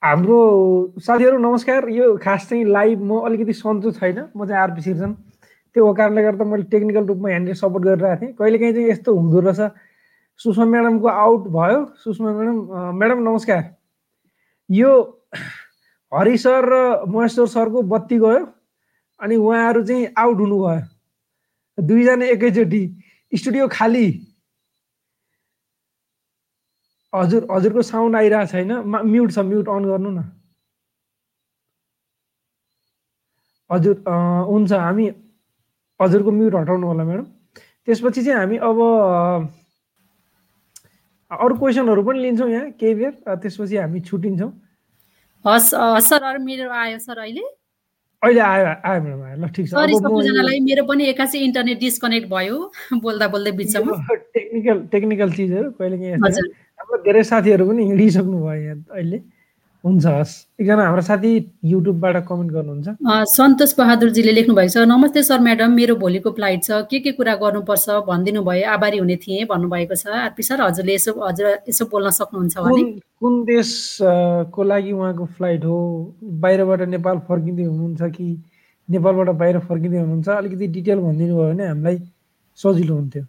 हाम्रो 0.04 1.00
साथीहरू 1.00 1.36
नमस्कार 1.38 1.88
यो 1.88 2.06
खास 2.20 2.48
चाहिँ 2.48 2.64
लाइभ 2.64 3.02
म 3.08 3.24
अलिकति 3.24 3.52
सन्चो 3.56 3.90
छैन। 3.96 4.18
म 4.36 4.44
चाहिँ 4.44 4.60
आरपी 4.62 4.82
सिर्जन 4.84 5.12
त्यो 5.76 5.92
कारणले 5.96 6.22
गर्दा 6.22 6.44
मैले 6.44 6.68
टेक्निकल 6.68 7.04
रूपमा 7.08 7.28
यहाँनिर 7.30 7.54
सपोर्ट 7.56 7.84
गरिरहेको 7.84 8.20
थिएँ। 8.20 8.32
कहिलेकाहीँ 8.36 8.72
चाहिँ 8.74 8.88
यस्तो 8.90 9.14
हुँदो 9.16 9.40
रहेछ। 9.40 9.60
सुषमा 10.40 10.64
म्याडमको 10.64 11.08
आउट 11.08 11.48
भयो। 11.56 11.78
सुषमा 12.04 12.32
म्याडम 12.36 12.58
म्याडम 13.00 13.18
नमस्कार। 13.28 13.62
यो 14.68 14.92
हरि 16.12 16.36
सर 16.36 16.68
र 16.68 17.08
महेश्वर 17.08 17.46
सरको 17.56 17.82
बत्ती 17.88 18.18
गयो 18.20 18.44
अनि 19.20 19.36
उहाँहरू 19.40 19.82
चाहिँ 19.88 20.06
आउट 20.20 20.36
हुनुभयो। 20.36 21.82
दुईजना 21.88 22.24
एकैचोटि। 22.36 22.84
स्टुडियो 23.32 23.68
खाली। 23.72 24.06
हजुर 27.14 27.46
हजुरको 27.50 27.82
साउन्ड 27.90 28.16
आइरहेको 28.16 28.50
छैन। 28.52 28.72
म्युट 29.12 29.32
छ 29.34 29.38
म्युट 29.50 29.68
अन 29.68 29.84
गर्नु 29.90 30.10
न। 30.10 30.20
हजुर 33.70 33.94
हुन्छ 34.50 34.72
हामी 34.72 35.06
हजुरको 36.00 36.30
म्युट 36.30 36.54
हटाउनु 36.54 36.86
होला 36.86 37.04
म्याडम। 37.04 37.26
त्यसपछि 37.86 38.22
चाहिँ 38.24 38.38
हामी 38.38 38.56
अब 38.68 38.78
अरू 41.30 41.54
क्वेसनहरू 41.58 42.02
पनि 42.04 42.18
लिन्छौँ 42.22 42.48
यहाँ 42.50 42.70
केही 42.80 42.94
बेर। 42.94 43.12
त्यसपछि 43.42 43.76
हामी 43.76 44.00
छुट्टिन्छौँ 44.10 44.52
हस् 45.44 45.70
सर 46.08 46.22
अरू 46.24 46.44
मेरो 46.44 46.70
आयो 46.70 46.98
सर 46.98 47.18
अहिले। 47.18 47.42
अहिले 48.22 48.40
आयो 48.40 48.66
आयो 48.88 49.00
म्याडम 49.02 49.22
आयो। 49.22 49.36
ल 49.36 49.48
ठिक 49.54 49.66
छ। 49.68 49.70
सरी 49.70 49.94
सबैजनालाई 50.00 50.60
मेरो 50.68 50.84
पनि 50.88 51.04
एक्कासी 51.12 51.38
इन्टरनेट 51.44 51.78
डिस्कनेक्ट 51.78 52.28
भयो। 52.28 52.58
बोल्दा 53.06 53.26
बोल्दै 53.34 53.52
बिचमा। 53.60 53.96
टेक्निकल 54.34 54.78
टेक्निकल 54.92 55.32
चिजहरू 55.38 55.70
कहिले 55.78 55.96
काहीँ 55.98 56.42
हाम्रो 56.84 57.00
धेरै 57.04 57.22
साथीहरू 57.24 57.64
पनि 57.68 57.82
हिँडिसक्नु 57.88 58.38
भयो 58.44 58.62
यहाँ 58.62 58.76
अहिले। 58.92 59.18
हुन्छ 59.84 60.06
हस्। 60.06 60.32
एकजना 60.60 60.82
हाम्रो 60.84 61.02
साथी 61.08 61.30
युट्युबबाट 61.64 62.16
कमेन्ट 62.28 62.50
गर्नुहुन्छ। 62.52 62.88
सन्तोष 63.32 63.72
बहादुरजीले 63.78 64.32
लेख्नु 64.36 64.54
भएको 64.54 64.72
छ 64.72 64.84
नमस्ते 64.84 65.22
सर 65.24 65.40
म्याडम 65.40 65.72
मेरो 65.72 65.94
भोलिको 65.96 66.30
फ्लाइट 66.36 66.60
छ। 66.64 66.84
के 66.90 66.98
के 67.00 67.12
कुरा 67.16 67.34
गर्नुपर्छ 67.40 68.04
भनिदिनु 68.08 68.40
भयो 68.44 68.68
आभारी 68.68 68.98
हुने 69.00 69.16
थिएँ 69.16 69.44
भन्नुभएको 69.48 69.96
छ। 69.96 70.06
आरपी 70.28 70.42
सर 70.44 70.60
हजुरले 70.60 70.94
यसो 70.94 71.12
हजुर 71.24 71.46
यसो 71.68 71.84
बोल्न 71.88 72.10
सक्नुहुन्छ 72.20 72.56
भने। 72.60 72.82
कुन 73.20 73.32
देशको 73.48 74.62
लागि 74.64 74.92
उहाँको 74.92 75.24
फ्लाइट 75.36 75.64
हो? 75.64 75.78
बाहिरबाट 76.20 76.80
नेपाल 76.96 77.16
फर्किँदै 77.28 77.64
हुनुहुन्छ 77.64 78.02
कि 78.12 78.26
नेपालबाट 78.88 79.28
बाहिर 79.40 79.58
फर्किँदै 79.68 79.98
हुनुहुन्छ? 80.04 80.28
अलिकति 80.28 80.66
डिटेल 80.76 80.98
भनिदिनु 81.00 81.34
भयो 81.36 81.48
भने 81.48 81.64
हामीलाई 81.64 81.96
सजिलो 82.58 82.94
हुन्थ्यो। 82.94 83.24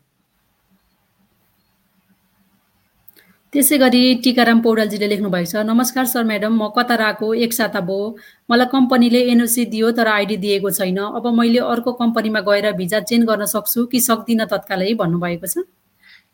त्यसै 3.55 3.77
गरी 3.79 3.99
टिकाराम 4.23 4.59
पौडेलजीले 4.63 5.07
लेख्नु 5.09 5.29
भएको 5.33 5.49
छ 5.49 5.61
नमस्कार 5.67 6.05
सर 6.13 6.23
म्याडम 6.29 6.53
म 6.53 6.67
कतार 6.77 7.01
आएको 7.03 7.27
एक 7.45 7.53
साता 7.57 7.81
भयो 7.89 8.07
मलाई 8.51 8.67
कम्पनीले 8.71 9.21
एनओसी 9.33 9.63
दियो 9.73 9.91
तर 9.99 10.07
आइडी 10.13 10.37
दिएको 10.43 10.71
छैन। 10.77 10.99
अब 11.19 11.27
मैले 11.37 11.61
अर्को 11.73 11.91
कम्पनीमा 12.01 12.41
गएर 12.49 12.67
भिजा 12.79 12.99
चेन्ज 13.11 13.23
गर्न 13.29 13.45
सक्छु 13.53 13.85
कि 13.93 13.99
सक्दिनँ 14.07 14.47
तत्कालै 14.51 14.91
भन्नुभएको 14.99 15.47
छ। 15.47 15.63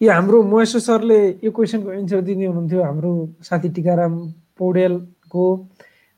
यो 0.01 0.09
हाम्रो 0.11 0.41
महेश्वर 0.49 0.81
सरले 0.81 1.19
यो 1.45 1.51
क्वेसनको 1.53 1.91
एन्सर 2.01 2.21
दिने 2.25 2.45
हुनुहुन्थ्यो। 2.49 2.81
हाम्रो 2.89 3.11
साथी 3.45 3.69
टिकाराम 3.77 4.13
पौडेलको 4.57 5.45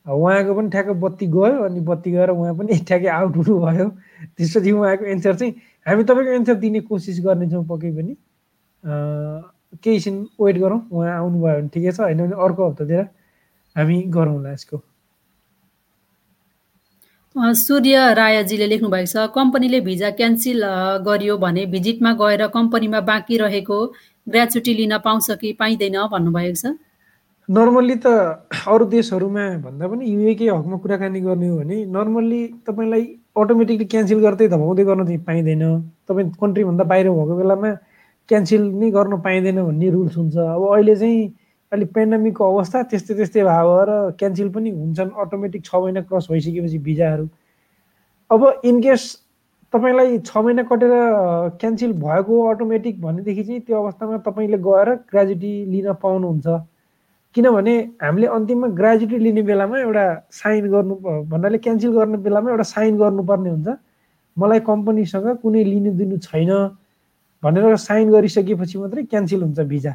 उहाँको 0.06 0.56
पनि 0.56 0.70
ठ्याक्क 0.76 0.96
बत्ती 1.04 1.28
गयो 1.36 1.64
अनि 1.68 1.80
बत्ती 1.90 2.12
गएर 2.16 2.30
उहाँ 2.40 2.54
पनि 2.60 2.80
ठ्याक्कै 2.80 3.12
आउट 3.20 3.36
हुनु 3.44 3.60
भयो 3.66 3.90
त्यसपछि 4.40 4.72
उहाँको 4.72 5.12
एन्सर 5.16 5.36
चाहिँ 5.36 5.54
हामी 5.84 6.04
तपाईँको 6.08 6.32
एन्सर 6.40 6.56
दिने 6.64 6.88
कोसिस 6.88 7.20
गर्नेछौँ 7.28 7.66
पक्कै 7.74 7.92
पनि। 8.00 8.16
केही 9.84 10.00
छिन 10.00 10.16
वेट 10.42 10.58
गरौँ 10.60 10.80
उहाँ 10.92 11.18
आउनुभयो 11.18 11.54
भने 11.58 11.68
ठिकै 11.74 11.92
छ 11.92 12.00
होइन 12.00 12.18
भने 12.18 12.36
अर्को 12.46 12.70
हप्तातिर 12.70 13.02
हामी 13.76 13.98
गरौँला 14.16 14.52
यसको। 14.54 14.78
सूर्य 17.58 18.14
रायजीले 18.14 18.68
लेख्नु 18.68 18.90
भएको 18.90 19.12
छ 19.12 19.28
कम्पनीले 19.36 19.80
भिजा 19.82 20.10
क्यान्सल 20.18 20.64
गरियो 21.06 21.38
भने 21.38 21.66
भिजिटमा 21.74 22.12
गएर 22.22 22.48
कम्पनीमा 22.54 23.00
बाँकी 23.10 23.38
रहेको 23.38 23.78
ग्रेचुटी 24.28 24.74
लिन 24.74 24.98
पाउँछ 25.06 25.32
कि 25.42 25.54
पाइँदैन 25.60 25.98
भन्नुभएको 26.14 26.56
छ। 26.56 26.78
नर्मल्ली 27.50 27.96
त 28.06 28.08
अरू 28.70 28.86
देशहरूमा 28.88 29.46
भन्दा 29.66 29.88
पनि 29.88 30.04
युएकै 30.06 30.48
हकमा 30.48 30.78
कुराकानी 30.80 31.20
गर्ने 31.22 31.48
हो 31.48 31.58
भने 31.58 31.78
नर्मल्ली 31.92 32.42
तपाईँलाई 32.68 33.04
अटोमेटिकली 33.36 33.86
क्यान्सल 33.92 34.20
गर्दै 34.26 34.48
धमाउँदै 34.48 34.84
गर्न 34.86 35.06
चाहिँ 35.06 35.20
पाइँदैन। 35.28 35.64
तपाईँ 36.08 36.30
कन्ट्रीभन्दा 36.40 36.84
बाहिर 36.92 37.10
भएको 37.10 37.36
बेलामा 37.36 37.72
क्यान्सल 38.30 38.62
नै 38.82 38.90
गर्न 38.92 39.14
पाइँदैन 39.22 39.60
भन्ने 39.64 39.90
रुल्स 39.90 40.18
हुन्छ। 40.18 40.36
अब 40.38 40.64
अहिले 40.74 40.96
चाहिँ 40.96 41.22
अहिले 41.72 41.86
पेन्डामिकको 41.96 42.44
अवस्था 42.54 42.84
त्यस्तै 42.92 43.14
त्यस्तै 43.16 43.44
भयो 43.44 43.78
र 43.90 43.92
क्यान्सल 44.20 44.50
पनि 44.56 44.70
हुन्छन् 44.72 45.12
अटोमेटिक 45.24 45.62
छ 45.66 45.76
महिना 45.76 46.02
क्रस 46.08 46.28
भइसकेपछि 46.32 46.78
भिजाहरू। 46.88 47.26
अब 48.30 48.42
इनकेस 48.64 49.04
तपाईँलाई 49.74 50.18
छ 50.22 50.38
महिना 50.38 50.64
कटेर 50.70 50.94
क्यान्सल 51.60 51.92
भएको 52.04 52.34
अटोमेटिक 52.50 53.02
भनेदेखि 53.02 53.44
चाहिँ 53.44 53.62
त्यो 53.66 53.76
अवस्थामा 53.82 54.18
तपाईँले 54.28 54.58
गएर 54.68 54.90
ग्रेजुटी 55.12 55.54
लिन 55.74 55.88
पाउनुहुन्छ। 56.04 56.48
किनभने 57.36 57.76
हामीले 58.02 58.28
अन्तिममा 58.38 58.68
ग्रेजुटी 58.78 59.18
लिने 59.18 59.42
बेलामा 59.42 59.78
एउटा 59.80 60.06
साइन 60.32 60.70
गर्नु 60.70 60.96
भन्नाले 61.34 61.58
क्यान्सल 61.58 61.92
गर्ने 61.98 62.18
बेलामा 62.22 62.50
एउटा 62.54 62.66
साइन 62.70 62.94
गर्नुपर्ने 63.02 63.50
हुन्छ। 63.50 63.68
मलाई 64.38 64.60
कम्पनीसँग 64.70 65.28
कुनै 65.42 65.64
लिनु 65.64 65.92
दिनु 65.98 66.18
छैन। 66.22 66.52
भनेर 67.44 67.76
साइन 67.76 68.12
गरिसकेपछि 68.12 68.78
मात्रै 68.80 69.04
क्यान्सल 69.12 69.42
हुन्छ 69.44 69.60
भिजा। 69.68 69.94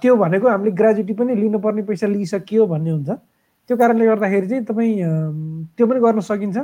त्यो 0.00 0.16
भनेको 0.16 0.48
हामीले 0.48 0.70
ग्रेजुटी 0.72 1.14
पनि 1.14 1.34
लिनुपर्ने 1.36 1.82
पैसा 1.84 2.06
लिइसकियो 2.08 2.66
भन्ने 2.66 2.90
हुन्छ। 2.90 3.10
त्यो 3.68 3.76
कारणले 3.76 4.06
गर्दाखेरि 4.06 4.46
चाहिँ 4.48 4.64
तपाईँ 4.64 4.94
त्यो 5.76 5.84
पनि 5.86 6.00
गर्न 6.00 6.20
सकिन्छ। 6.24 6.56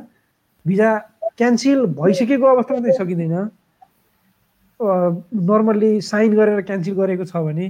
भिजा 0.65 0.89
क्यान्सल 1.37 1.79
भइसकेको 1.99 2.47
अवस्थामा 2.47 2.81
चाहिँ 2.81 2.97
सकिँदैन। 2.99 3.35
नर्मल्ली 4.81 6.01
साइन 6.01 6.31
गरेर 6.35 6.61
क्यान्सल 6.69 6.95
गरेको 6.97 7.25
छ 7.29 7.37
भने 7.37 7.67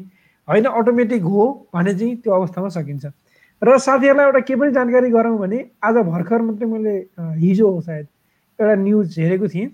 होइन 0.48 0.64
अटोमेटिक 0.64 1.22
हो 1.22 1.42
भने 1.74 1.92
चाहिँ 1.94 2.16
त्यो 2.22 2.32
अवस्थामा 2.32 2.68
सकिन्छ। 2.78 3.04
र 3.62 3.78
साथीहरूलाई 3.78 4.26
एउटा 4.26 4.40
के 4.46 4.54
पनि 4.56 4.70
जानकारी 4.72 5.10
गरौँ 5.10 5.38
भने 5.38 5.58
आज 5.82 5.96
भर्खर 6.06 6.40
मात्रै 6.42 6.66
मैले 6.66 6.94
हिजो 7.38 7.66
हो 7.70 7.80
सायद 7.80 8.06
एउटा 8.58 8.74
न्युज 8.74 9.18
हेरेको 9.18 9.48
थिएँ। 9.48 9.68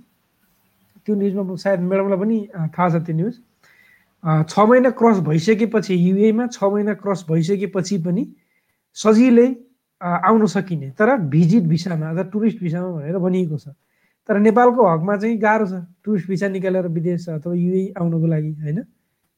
त्यो 1.04 1.14
न्युजमा 1.14 1.54
सायद 1.56 1.80
म्याडमलाई 1.80 2.18
पनि 2.18 2.38
थाहा 2.74 2.88
छ 2.88 3.02
त्यो 3.06 3.14
न्युज। 3.16 3.34
छ 4.50 4.54
महिना 4.58 4.90
क्रस 4.98 5.18
भइसकेपछि 5.28 5.94
युएमा 5.94 6.46
छ 6.50 6.64
महिना 6.64 6.94
क्रस 7.02 7.24
भइसकेपछि 7.30 7.98
पनि 8.06 8.22
सजिलै 8.96 9.48
आउन 10.00 10.46
सकिने। 10.46 10.90
तर 10.98 11.16
भिजिट 11.32 11.64
भिसामा 11.70 12.10
अथवा 12.10 12.22
टुरिस्ट 12.32 12.58
भिसामा 12.62 12.88
भनेर 12.98 13.18
भनिएको 13.18 13.56
छ। 13.58 13.74
तर 14.28 14.38
नेपालको 14.38 14.80
हकमा 14.86 15.16
चाहिँ 15.16 15.36
गाह्रो 15.38 15.66
छ। 15.66 15.74
टुरिस्ट 16.04 16.26
भिसा 16.28 16.48
निकालेर 16.48 16.86
विदेश 16.92 17.28
अथवा 17.28 17.54
युए 17.54 17.82
आउनुको 17.96 18.26
लागि 18.26 18.52
होइन? 18.62 18.78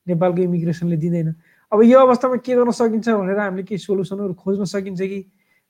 नेपालको 0.09 0.41
इमिग्रेसनले 0.43 0.97
दिँदैन। 0.97 1.29
अब 1.73 1.83
यो 1.87 1.99
अवस्थामा 2.01 2.37
के 2.43 2.55
गर्न 2.57 2.71
सकिन्छ 2.75 3.09
भनेर 3.09 3.39
हामीले 3.39 3.63
केही 3.63 3.79
सोल्युसनहरू 3.79 4.35
खोज्न 4.35 4.65
सकिन्छ 4.65 5.01
कि 5.01 5.21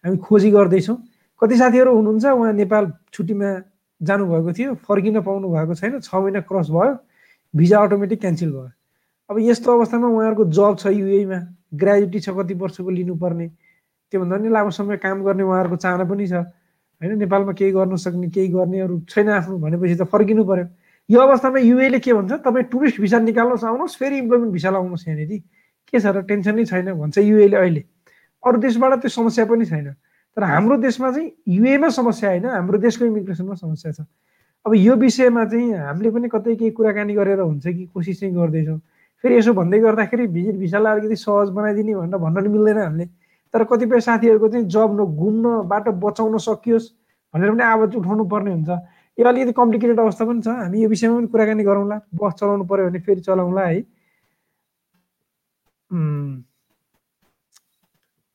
हामी 0.05 0.16
खोजी 0.16 0.50
गर्दैछौँ? 0.50 0.96
कति 1.42 1.57
साथीहरू 1.57 1.90
हुनुहुन्छ? 1.96 2.24
उहाँ 2.24 2.53
नेपाल 2.53 2.85
छुट्टीमा 3.12 3.48
जानुभएको 4.01 4.53
थियो 4.53 4.75
फर्किन 4.89 5.21
पाउनु 5.21 5.49
भएको 5.49 5.75
छैन 5.75 5.99
छ 6.01 6.15
महिना 6.15 6.41
क्रस 6.49 6.71
भयो 6.71 6.93
भिजा 7.55 7.79
अटोमेटिक 7.79 8.21
क्यान्सल 8.21 8.51
भयो। 8.51 8.71
अब 9.31 9.37
यस्तो 9.41 9.69
अवस्थामा 9.73 10.09
उहाँहरूको 10.09 10.45
जब 10.51 10.77
छ 10.79 10.87
युएमा 10.93 11.39
ग्रेजुटी 11.75 12.21
छ 12.21 12.29
कति 12.39 12.55
वर्षको 12.55 12.91
लिनुपर्ने 12.91 13.47
त्योभन्दा 14.13 14.37
पनि 14.37 14.49
लामो 14.49 14.71
समय 14.71 14.97
काम 14.97 15.23
गर्ने 15.25 15.43
उहाँहरूको 15.43 15.77
चाहना 15.77 16.05
पनि 16.05 16.27
छ। 16.27 16.33
होइन 17.01 17.19
नेपालमा 17.19 17.53
केही 17.53 17.73
गर्नु 17.73 17.97
सक्ने 17.97 18.29
केही 18.29 18.49
गर्ने 18.49 18.81
अरू 18.81 19.01
छैन 19.09 19.29
आफ्नो 19.29 19.59
भनेपछि 19.59 19.97
त 19.97 20.03
फर्किनु 20.09 20.45
पऱ्यो 20.45 20.67
यो 21.09 21.21
अवस्थामा 21.21 21.59
युएले 21.59 21.99
के 22.01 22.13
भन्छ 22.13 22.33
तपाईँ 22.45 22.65
टुरिस्ट 22.73 23.01
भिसा 23.01 23.19
निकाल्नुहोस् 23.19 23.65
आउनुहोस् 23.65 23.97
फेरि 23.99 24.19
इम्प्लोइमेन्ट 24.19 24.53
भिसा 24.53 24.71
लाउनुहोस् 24.71 25.09
यहाँनिर। 25.09 25.43
के 25.91 26.01
छ 26.01 26.07
र 26.07 26.23
टेन्सन 26.23 26.65
छैन 26.65 26.93
भन्छ 26.95 27.19
युएले 27.19 27.57
अहिले। 27.57 27.83
अरू 28.43 28.57
देशबाट 28.61 28.93
त्यो 29.01 29.11
समस्या 29.11 29.45
पनि 29.45 29.65
छैन। 29.67 29.95
तर 30.37 30.43
हाम्रो 30.45 30.77
देशमा 30.77 31.11
चाहिँ 31.12 31.31
युएमा 31.49 31.88
समस्या 31.88 32.31
होइन 32.31 32.45
हाम्रो 32.47 32.79
देशको 32.79 33.05
इमिग्रेसनमा 33.05 33.55
समस्या 33.55 33.93
छ। 33.93 34.01
अब 34.66 34.75
यो 34.75 34.95
विषयमा 34.97 35.45
चाहिँ 35.45 35.73
हामीले 35.75 36.11
पनि 36.11 36.29
कतै 36.29 36.55
केही 36.57 36.71
कुराकानी 36.71 37.14
गरेर 37.14 37.40
हुन्छ 37.40 37.66
कि 37.66 37.87
कोसिस 37.95 38.21
चाहिँ 38.21 38.35
गर्दैछौँ। 38.35 38.79
फेरि 39.25 39.37
यसो 39.37 39.53
भन्दै 39.53 39.79
गर्दाखेरि 39.81 40.27
भिजिट 40.27 40.57
भिसालाई 40.57 40.93
अलिकति 40.99 41.16
सहज 41.16 41.49
बनाइदिने 41.51 41.95
भनेर 41.95 42.19
भन्न 42.21 42.43
नि 42.45 42.49
मिल्दैन 42.49 42.79
हामीले। 42.79 43.07
तर 43.55 43.64
कतिपय 43.64 44.01
साथीहरूको 44.01 44.49
चाहिँ 44.49 44.66
जब 44.69 44.90
न 45.01 45.05
घुम्न 45.05 45.45
बाटो 45.69 45.93
बचाउन 45.93 46.38
सकियोस् 46.38 46.87
भनेर 47.35 47.51
पनि 47.51 47.62
आवाज 47.62 47.97
उठाउनु 47.97 48.25
पर्ने 48.29 48.51
हुन्छ। 48.51 48.71
यो 49.19 49.25
अलिकति 49.29 49.53
कम्प्लिकेटेड 49.53 50.01
अवस्था 50.01 50.25
पनि 50.25 50.40
छ। 50.43 50.49
हामी 50.49 50.83
यो 50.83 50.88
विषयमा 50.88 51.16
पनि 51.16 51.27
कुराकानी 51.27 51.64
गरौँला। 51.64 51.97
बस 52.14 52.33
चलाउनु 52.40 52.64
पऱ्यो 52.64 52.88
भने 52.88 53.01
फेरि 53.01 53.21
चलाउँला 53.21 53.62
है। 53.66 53.81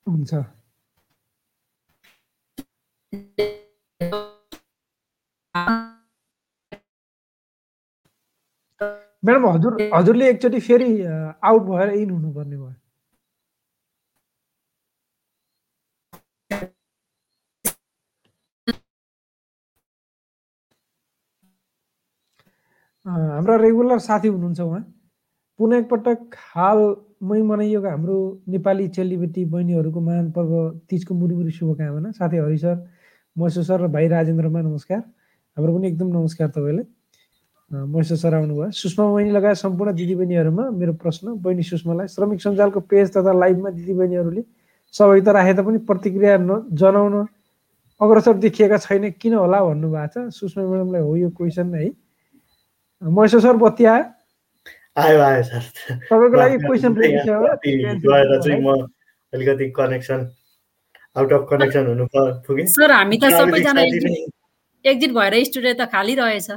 हुन्छ। 0.07 0.33
म्याडम 9.23 9.45
हजुर 9.47 9.73
हजुरले 9.93 10.25
एकचोटि 10.29 10.59
फेरि 10.61 10.89
आउट 11.03 11.61
भएर 11.67 11.89
इन 11.93 12.09
हुनुपर्ने 12.09 12.57
भयो। 12.57 12.73
हाम्रा 23.05 23.55
रेगुलर 23.61 23.99
साथी 23.99 24.27
हुनुहुन्छ 24.27 24.59
उहाँ। 24.61 24.81
पुनः 25.59 25.77
एकपटक 25.77 26.35
हालमै 26.53 27.41
मनाइएको 27.49 27.89
हाम्रो 27.89 28.17
नेपाली 28.49 28.87
चेलीबेटी 28.97 29.45
बहिनीहरूको 29.53 29.99
महान 30.01 30.31
पर्व 30.37 30.53
तिजको 30.89 31.13
मुरी 31.15 31.51
शुभकामना। 31.51 32.11
साथै 32.11 32.37
हरि 32.39 32.57
सर 32.57 32.75
महेश्वर 33.35 33.63
सर 33.63 33.81
र 33.81 33.87
भाइ 33.91 34.07
राजेन्द्रमा 34.07 34.61
नमस्कार 34.61 34.99
हाम्रो 35.57 35.73
पनि 35.75 35.87
एकदम 35.87 36.07
नमस्कार 36.09 36.47
तपाईँलाई 36.49 36.85
महेश्वर 37.71 38.17
सर 38.17 38.33
आउनुभयो 38.33 38.69
सुषमा 38.73 39.05
बहिनी 39.05 39.31
लगायत 39.31 39.57
सम्पूर्ण 39.57 39.93
दिदीबहिनीहरूमा 39.93 40.69
मेरो 40.73 40.93
प्रश्न 40.95 41.33
बहिनी 41.43 41.63
सुषमालाई 41.65 42.07
श्रमिक 42.07 42.41
सञ्जालको 42.41 42.79
पेज 42.87 43.11
तथा 43.11 43.33
लाइभमा 43.35 43.69
दिदीबहिनीहरूले 43.71 44.43
सहभागिता 44.93 45.31
राखे 45.31 45.53
तापनि 45.53 45.77
प्रतिक्रिया 45.83 46.37
न 46.39 46.61
जनाउन 46.73 47.15
अग्रसर 48.01 48.33
देखिएका 48.39 48.77
छैन 48.77 49.09
किन 49.19 49.33
होला 49.35 49.59
भन्नुभएको 49.65 50.07
छ 50.15 50.33
सुषमा 50.33 50.63
म्याडमलाई 50.63 51.01
हो 51.01 51.15
यो 51.17 51.29
क्वेसन 51.35 51.75
है 51.75 51.89
महेश्वर 53.01 53.41
सर 53.41 53.59
बत्ती 53.59 53.85
आयो 53.91 54.07
आयो 54.97 55.19
आयो 55.23 55.43
सर 55.43 55.69
तपाईँको 56.07 56.37
लागि 56.37 56.57
क्वेसन 56.63 56.91
अलिकति 59.33 59.69
कनेक्सन 59.75 60.27
आउट 61.15 61.33
अफ 61.33 61.47
कनेक्सन 61.49 61.85
हुनु 61.87 62.05
पुगेँ? 62.15 62.65
सर 62.75 62.91
हामी 62.91 63.17
त 63.23 63.29
सबैजना 63.33 63.81
एक्जिट 64.85 65.11
भएर 65.13 65.33
स्टुडियो 65.43 65.73
त 65.73 65.85
खाली 65.91 66.15
रहेछ। 66.15 66.49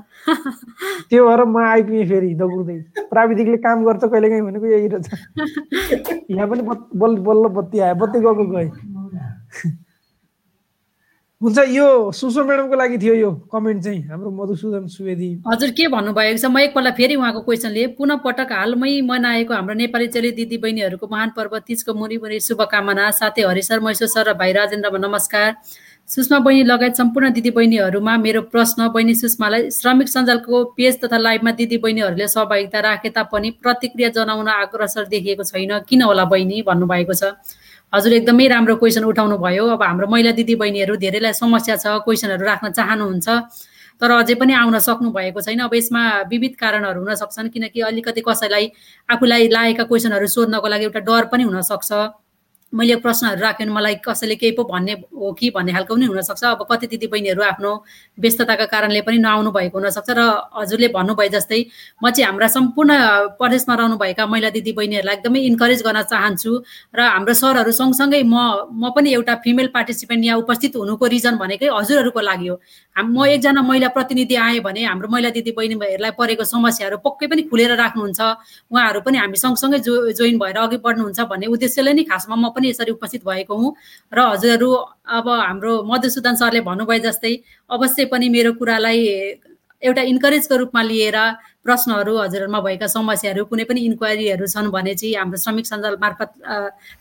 त्यो 1.11 1.21
भएर 1.29 1.45
म 1.49 1.57
आइपुगेँ 1.65 2.07
फेरि 2.09 2.35
दगुर्दै। 2.41 2.79
प्राविधिकले 3.13 3.57
काम 3.67 3.85
गर्छ 3.85 4.05
कहिले 4.05 4.29
काहीँ 4.29 4.43
भनेको 4.49 4.67
यही 4.67 4.89
रहेछ। 4.95 5.07
यहाँ 6.37 6.49
पनि 6.49 6.63
बल्ल 7.03 7.17
बल्ल 7.29 7.49
बत्ती 7.57 7.79
आयो। 7.89 7.95
बत्ती 8.05 8.19
गएको 8.27 8.45
गएँ 8.53 8.71
हुन्छ 11.43 11.59
यो 11.71 12.11
सुषमा 12.19 12.43
म्याडमको 12.45 12.75
लागि 12.75 12.97
थियो 12.99 13.15
यो 13.15 13.31
कमेन्ट 13.47 13.83
चाहिँ। 13.83 14.03
हाम्रो 14.11 14.31
मधुसूदन 14.35 14.87
सुवेदी। 14.91 15.29
हजुर 15.47 15.71
के 15.71 15.87
भन्नुभएको 15.87 16.35
छ? 16.35 16.51
म 16.51 16.59
एकपल्ट 16.59 16.95
फेरि 16.99 17.15
उहाँको 17.15 17.41
क्वेसन 17.47 17.71
लिएँ 17.71 17.95
पुनः 17.95 18.17
पटक 18.27 18.51
हालमै 18.51 19.07
मनाएको 19.07 19.55
हाम्रो 19.55 19.75
नेपाली 19.79 20.07
चेली 20.11 20.31
दिदी 20.35 20.59
बहिनीहरूको 20.59 21.07
महान 21.07 21.31
पर्व 21.39 21.59
तिजको 21.63 21.95
मुरी 21.95 22.41
शुभकामना। 22.43 23.11
साथै 23.15 23.43
हरिसर 23.47 23.79
महेश्वर 23.79 24.09
सर 24.11 24.29
र 24.29 24.35
भाइ 24.35 24.53
राजेन्द्रमा 24.59 24.99
नमस्कार। 24.99 25.55
सुषमा 26.09 26.39
बहिनी 26.43 26.63
लगायत 26.65 26.97
सम्पूर्ण 26.97 27.31
दिदीबहिनीहरूमा 27.31 28.17
मेरो 28.19 28.43
प्रश्न 28.51 28.89
बहिनी 28.91 29.15
सुषमालाई 29.15 29.71
श्रमिक 29.71 30.09
सञ्जालको 30.09 30.65
पेज 30.75 31.01
तथा 31.05 31.19
लाइभमा 31.23 31.51
दिदीबहिनीहरूले 31.55 32.29
सहभागिता 32.35 32.81
राखे 32.81 33.11
तापनि 33.15 33.51
प्रतिक्रिया 33.63 34.09
जनाउन 34.11 34.49
अग्रसर 34.59 35.07
देखिएको 35.07 35.45
छैन। 35.45 35.79
किन 35.87 36.03
होला 36.03 36.25
बहिनी? 36.25 36.63
भन्नुभएको 36.67 37.15
छ। 37.15 37.31
हजुर 37.93 38.13
एकदमै 38.13 38.47
राम्रो 38.49 38.75
क्वेसन 38.77 39.05
उठाउनु 39.05 39.37
भयो। 39.41 39.65
अब 39.75 39.83
हाम्रो 39.83 40.07
महिला 40.13 40.31
दिदीबहिनीहरू 40.39 40.95
धेरैलाई 41.05 41.33
समस्या 41.33 41.77
छ 41.77 41.87
क्वेसनहरू 42.05 42.45
राख्न 42.45 42.67
चाहनुहुन्छ 42.79 43.29
तर 44.01 44.11
अझै 44.13 44.35
पनि 44.41 44.53
आउन 44.53 44.79
सक्नु 44.79 45.09
भएको 45.11 45.41
छैन। 45.41 45.61
अब 45.65 45.75
यसमा 45.75 46.03
विविध 46.29 46.55
कारणहरू 46.61 47.01
हुन 47.01 47.15
सक्छन् 47.23 47.49
किनकि 47.49 47.81
अलिकति 47.89 48.21
कसैलाई 48.29 48.65
आफूलाई 49.09 49.49
लागेका 49.49 49.85
क्वेसनहरू 49.91 50.27
सोध्नको 50.37 50.69
लागि 50.69 50.85
एउटा 50.85 51.01
डर 51.09 51.25
पनि 51.33 51.43
हुनसक्छ 51.49 51.91
मैले 52.73 52.97
प्रश्नहरू 53.01 53.41
राखेँ 53.41 53.67
मलाई 53.67 53.95
कसैले 54.05 54.35
केही 54.37 54.53
पो 54.53 54.65
भन्ने 54.65 54.93
हो 55.17 55.33
कि 55.33 55.51
भन्ने 55.57 55.73
खालको 55.73 55.95
पनि 55.95 56.07
हुनसक्छ। 56.07 56.45
अब 56.45 56.67
कति 56.71 56.87
दिदीबहिनीहरू 56.87 57.43
आफ्नो 57.43 57.71
व्यस्तताका 58.21 58.65
कारणले 58.69 59.01
पनि 59.09 59.19
नआउनु 59.19 59.51
भएको 59.57 59.79
हुनसक्छ 59.79 60.11
र 60.13 60.21
हजुरले 60.53 60.89
भन्नुभयो 60.93 61.29
जस्तै 61.33 61.61
म 62.05 62.11
चाहिँ 62.11 62.27
हाम्रा 62.29 62.49
सम्पूर्ण 62.49 62.93
प्रदेशमा 63.41 63.75
रहनुभएका 63.75 64.27
महिला 64.27 64.51
दिदीबहिनीहरूलाई 64.53 65.17
एकदमै 65.17 65.41
इन्करेज 65.49 65.83
गर्न 65.83 66.03
चाहन्छु 66.13 66.53
र 66.93 67.01
हाम्रो 67.09 67.35
सरहरू 67.41 67.73
सँगसँगै 67.73 68.23
म 68.29 68.37
म 68.69 68.93
पनि 68.93 69.17
एउटा 69.17 69.35
फिमेल 69.49 69.73
पार्टिसिपेन्ट 69.73 70.25
यहाँ 70.25 70.39
उपस्थित 70.45 70.77
हुनुको 70.77 71.07
रिजन 71.09 71.41
भनेकै 71.41 71.73
हजुरहरूको 71.73 72.21
लागि 72.21 72.49
हो। 72.49 72.57
म 73.01 73.25
एकजना 73.33 73.63
महिला 73.63 73.89
प्रतिनिधि 73.97 74.35
आएँ 74.37 74.61
भने 74.61 74.85
हाम्रो 74.85 75.09
महिला 75.09 75.31
दिदीबहिनीहरूलाई 75.33 76.13
परेको 76.21 76.45
समस्याहरू 76.45 76.97
पक्कै 77.01 77.27
पनि 77.33 77.43
खुलेर 77.49 77.73
राख्नुहुन्छ। 77.81 78.21
उहाँहरू 78.71 79.01
पनि 79.01 79.19
हामी 79.19 79.37
सँगसँगै 79.39 79.79
जो 79.89 80.13
जोइन 80.13 80.39
भएर 80.39 80.57
अघि 80.59 80.77
बढ्नुहुन्छ 80.85 81.21
भन्ने 81.33 81.47
उद्देश्यले 81.49 81.93
नै 81.95 82.05
खासमा 82.11 82.37
म 82.37 82.51
पनि 82.59 82.69
यसरी 82.69 82.93
उपस्थित 82.93 83.23
भएको 83.25 83.55
हुँ। 83.57 83.75
र 84.13 84.19
हजुरहरू 84.29 84.71
अब 85.17 85.29
हाम्रो 85.29 85.73
मधुसूदन 85.87 86.35
सरले 86.37 86.61
भन्नुभयो 86.67 87.05
जस्तै 87.07 87.33
अवश्य 87.71 88.05
पनि 88.11 88.29
मेरो 88.29 88.53
कुरालाई 88.59 88.99
एउटा 89.83 90.03
इन्करेजको 90.11 90.57
रूपमा 90.59 90.83
लिएर 90.83 91.17
प्रश्नहरू 91.65 92.13
हजुरहरूमा 92.19 92.61
भएका 92.61 92.87
समस्याहरू 92.89 93.45
कुनै 93.47 93.65
पनि 93.71 93.81
इन्क्वायरीहरू 93.89 94.47
छन् 94.51 94.71
भने 94.75 94.95
चाहिँ 94.95 95.15
हाम्रो 95.15 95.39
श्रमिक 95.39 95.67
सञ्जाल 95.67 95.97
मार्फत 96.03 96.31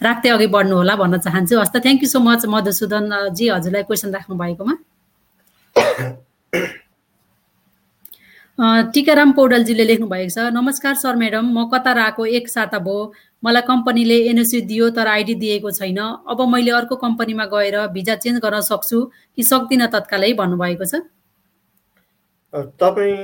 राख्दै 0.04 0.30
अघि 0.30 0.48
बढ्नु 0.54 0.76
होला 0.78 0.96
भन्न 1.02 1.17
चाहन्छु। 1.26 1.58
हस्त 1.58 1.76
थ्याङ्क 1.82 2.04
यू 2.04 2.10
सो 2.10 2.20
मच 2.22 2.46
मधुसूदनजी 2.46 3.46
हजुरलाई 3.50 3.84
क्वेसन 3.89 4.13
राख्नु 4.13 4.36
भएकोमा। 4.38 4.76
टिकाराम 8.93 9.32
पौडेलजीले 9.38 9.86
लेख्नु 9.88 10.08
भएको 10.13 10.30
छ 10.36 10.38
नमस्कार 10.54 10.93
सर 11.02 11.15
म्याडम 11.15 11.46
म 11.58 11.65
कतार 11.74 11.98
आएको 12.06 12.26
एक 12.38 12.46
साता 12.50 12.78
भयो 12.86 13.13
मलाई 13.43 13.62
कम्पनीले 13.67 14.17
एनओसी 14.30 14.62
दियो 14.69 14.89
तर 14.91 15.08
आइडी 15.08 15.36
दिएको 15.41 15.71
छैन। 15.71 15.97
अब 16.00 16.41
मैले 16.54 16.71
अर्को 16.73 16.95
कम्पनीमा 16.97 17.45
गएर 17.54 17.76
भिजा 17.93 18.15
चेन्ज 18.23 18.39
गर्न 18.43 18.62
सक्छु 18.67 19.00
कि 19.36 19.43
सक्दिनँ 19.43 19.88
तत्कालै 19.93 20.34
भन्नुभएको 20.34 20.86
छ। 20.86 21.02
तपाईँ 22.82 23.17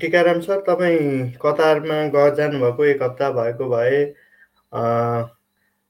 टिकाराम 0.00 0.40
सर 0.40 0.60
तपाईँ 0.68 1.32
कतारमा 1.42 1.96
गएर 2.14 2.34
जानुभएको 2.34 2.84
एक 2.84 3.02
हप्ता 3.02 3.30
भएको 3.32 3.68
भए 3.70 3.98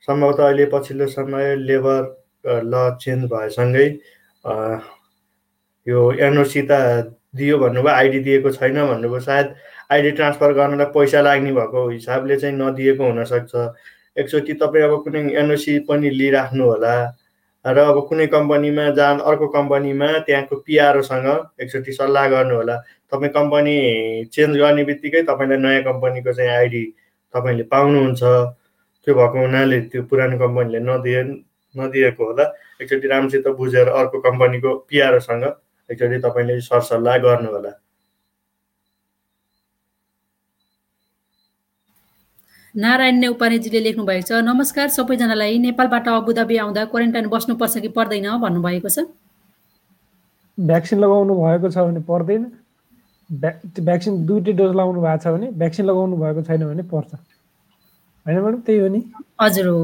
सम्भवतः 0.09 0.45
अहिले 0.45 0.67
पछिल्लो 0.73 1.07
समय 1.09 1.55
लेबर 1.57 2.01
ल 2.47 2.97
चेन्ज 3.01 3.25
भएसँगै 3.33 3.87
यो 5.87 6.01
एनओसी 6.27 6.63
त 6.71 6.73
दियो 7.35 7.59
भन्नुभयो 7.59 7.95
आइडी 7.95 8.19
दिएको 8.27 8.51
छैन 8.51 8.75
भन्नुभयो 8.87 9.21
सायद 9.21 9.55
आइडी 9.93 10.11
ट्रान्सफर 10.19 10.53
गर्नलाई 10.55 10.87
पैसा 10.95 11.21
लाग्ने 11.21 11.53
भएको 11.53 11.89
हिसाबले 11.89 12.37
चाहिँ 12.37 12.57
नदिएको 12.57 13.05
हुनसक्छ। 13.05 13.55
एकचोटि 14.17 14.53
तपाईँ 14.63 14.85
अब 14.85 15.03
कुनै 15.05 15.21
एनओसी 15.43 15.79
पनि 15.89 16.11
लिइराख्नु 16.11 16.65
होला 16.65 16.95
र 17.65 17.79
अब 17.81 17.99
कुनै 18.09 18.27
कम्पनीमा 18.29 18.89
जान 18.97 19.19
अर्को 19.21 19.47
कम्पनीमा 19.49 20.09
त्यहाँको 20.27 20.57
पिआरओसँग 20.67 21.27
एकचोटि 21.63 21.93
सल्लाह 21.93 22.29
गर्नु 22.29 22.55
होला। 22.55 22.77
तपाईँ 23.13 23.33
कम्पनी 23.33 23.77
चेन्ज 24.33 24.57
गर्ने 24.59 24.85
बित्तिकै 24.85 25.23
तपाईँलाई 25.25 25.59
नयाँ 25.59 25.83
कम्पनीको 25.83 26.33
चाहिँ 26.33 26.51
आइडी 26.51 26.85
तपाईँले 27.35 27.63
पाउनुहुन्छ। 27.73 28.23
त्यो 28.23 29.15
भएको 29.15 29.39
हुनाले 29.39 29.81
त्यो 29.91 30.03
पुरानो 30.11 30.39
कम्पनीले 30.39 30.81
नदिए 30.81 31.23
नदिएको 31.75 32.25
होला। 32.25 32.45
एकचोटि 32.81 33.09
राम्रोसित 33.09 33.49
बुझेर 33.59 33.89
अर्को 33.91 34.21
कम्पनीको 34.21 34.71
पिआरओसँग 34.89 35.45
एकचोटि 35.91 36.19
तपाईँले 36.25 36.61
सरसल्लाह 36.61 37.17
गर्नु 37.25 37.49
होला 37.55 37.73
नारायण 42.75 43.17
नेउपानेजीले 43.21 43.81
लेख्नु 43.85 44.05
भएको 44.05 44.27
छ 44.29 44.39
नमस्कार 44.45 44.89
सबैजनालाई 44.91 45.59
नेपालबाट 45.65 46.09
अबुधाबी 46.09 46.57
आउँदा 46.59 46.85
क्वारेन्टाइन 46.93 47.27
बस्नुपर्छ 47.35 47.75
कि 47.85 47.89
पर्दैन? 47.99 48.27
भन्नुभएको 48.45 48.89
छ। 48.89 48.99
भ्याक्सिन 50.59 50.99
लगाउनु 51.01 51.35
भएको 51.35 51.69
छ 51.71 51.77
भने 51.87 52.01
पर्दैन। 52.09 52.43
भ्याक्सिन 53.31 54.13
दुइटै 54.27 54.53
डोज 54.59 54.73
लगाउनु 54.75 55.01
भएको 55.05 55.23
छ 55.23 55.27
भने 55.37 55.51
भ्याक्सिन 55.61 55.87
लगाउनु 55.87 56.17
भएको 56.23 56.43
छैन 56.49 56.63
भने 56.67 56.83
पर्छ। 56.91 57.13
होइन 58.27 58.39
म्याडम 58.41 58.61
त्यही 58.67 58.79
हो 58.81 58.89
नि। 58.89 59.01
हजुर 59.41 59.67
हो। 59.67 59.79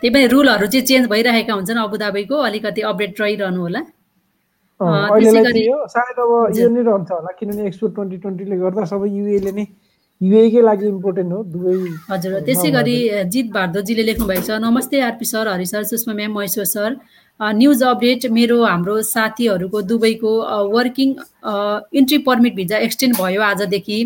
त्यही 0.00 0.10
पनि 0.14 0.26
रुलहरू 0.34 0.66
चाहिँ 0.70 0.86
चेन्ज 0.86 1.08
भइरहेका 1.10 1.52
हुन्छन् 1.54 1.82
अबुधाबीको 1.86 2.36
अलिकति 2.46 2.80
अपडेट 2.92 3.20
रहिरहनु 3.20 3.60
होला। 3.60 3.82
अहिलेलाई 4.82 5.64
सायद 5.94 6.18
अब 6.24 6.32
यो 6.58 6.68
नै 6.74 6.82
रहन्छ 6.90 7.10
होला 7.12 7.30
किनभने 7.38 7.66
एक्सपो 7.70 7.86
ट्वेन्टी 7.96 8.16
ट्वेन्टीले 8.26 8.56
गर्दा 8.64 8.84
सबै 8.92 9.08
युएले 9.18 9.52
नै 9.58 9.66
युएकै 10.20 10.60
लागि 10.62 10.86
इम्पोर्टेन्ट 10.88 11.32
हो 11.32 11.42
दुवै 11.52 11.74
हजुर 12.10 12.32
त्यसै 12.46 12.70
गरी 12.74 12.96
जित 13.34 13.46
भारद्वाजीले 13.54 14.02
लेख्नु 14.08 14.26
भएको 14.26 14.46
छ। 14.46 14.58
नमस्ते 14.64 15.00
RP 15.06 15.26
sir 15.30 15.48
Hari 15.52 15.66
sir 15.66 15.82
Sushma 15.90 16.14
ma'am 16.20 16.32
Maheshwar 16.38 16.66
sir. 16.72 16.90
News 17.40 17.82
update 17.82 18.26
मेरो 18.30 18.58
हाम्रो 18.62 18.94
साथीहरूको 19.08 19.80
दुबईको 19.90 20.32
working 20.74 21.14
entry 22.00 22.18
permit 22.28 22.54
visa 22.54 22.78
extend 22.86 23.16
भयो 23.18 23.42
आजदेखि। 23.42 23.98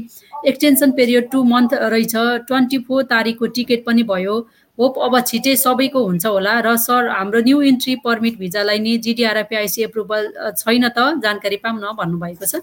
एक्सटेन्सन 0.49 0.91
पिरियड 0.99 1.29
टु 1.33 1.43
मन्थ 1.53 1.75
रहेछ। 1.95 2.15
ट्वेन्टी 2.49 2.79
फोर 2.89 3.03
तारिकको 3.13 3.47
टिकट 3.59 3.85
पनि 3.87 4.03
भयो। 4.13 4.35
होप 4.79 4.99
अब 5.05 5.15
छिटै 5.29 5.55
सबैको 5.57 6.01
हुन्छ 6.07 6.27
होला 6.27 6.55
र 6.67 6.77
सर 6.77 7.09
हाम्रो 7.09 7.41
न्यू 7.49 7.61
इन्ट्री 7.71 7.95
पर्मिट 8.05 8.39
भिजालाई 8.39 8.79
नि 8.79 8.97
जिडिआरएफआइसी 9.07 9.83
एप्रुभल 9.83 10.23
छैन 10.57 10.89
त? 10.89 10.99
जानकारी 11.23 11.57
पाऊँ 11.65 11.79
न 11.81 11.97
भन्नुभएको 11.97 12.47
छ। 12.47 12.61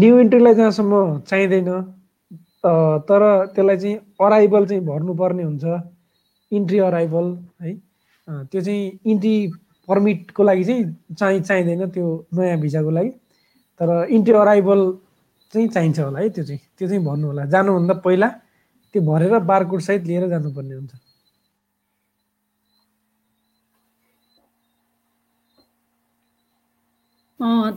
न्यु 0.00 0.18
इन्ट्रीलाई 0.20 0.54
जहाँसम्म 0.54 0.94
चाहिँदैन 1.28 1.68
तर 3.08 3.22
त्यसलाई 3.54 3.76
चाहिँ 3.76 3.96
अराइभल 4.20 4.66
चाहिँ 4.66 4.82
भर्नुपर्ने 4.84 5.42
हुन्छ। 5.42 5.64
इन्ट्री 6.52 6.78
अराइभल 6.88 7.26
है। 7.62 7.72
त्यो 8.28 8.60
चाहिँ 8.60 8.98
इन्ट्री 9.12 9.34
पर्मिटको 9.88 10.42
लागि 10.42 10.64
चाहिँ 10.64 10.84
चाहिँ 11.18 11.40
चाहिँदैन 11.40 11.90
त्यो 11.90 12.06
नयाँ 12.34 12.58
भिजाको 12.60 12.90
लागि। 12.90 13.10
तर 13.80 13.88
इन्ट्री 14.10 14.34
अराइभल 14.34 14.80
चाहिँ 15.54 15.68
चाहिन्छ 15.70 15.98
होला 16.00 16.18
है 16.20 16.28
त्यो 16.34 16.44
चाहिँ। 16.44 16.60
त्यो 16.78 16.88
चाहिँ 16.88 17.02
भन्नु 17.04 17.26
होला। 17.26 17.44
जानुभन्दा 17.54 17.94
पहिला 18.02 18.28
त्यो 18.94 19.02
भरेर 19.02 19.38
बारकोड 19.46 19.80
सहित 19.80 20.02
लिएर 20.06 20.28
जानुपर्ने 20.28 20.74
हुन्छ। 20.74 20.92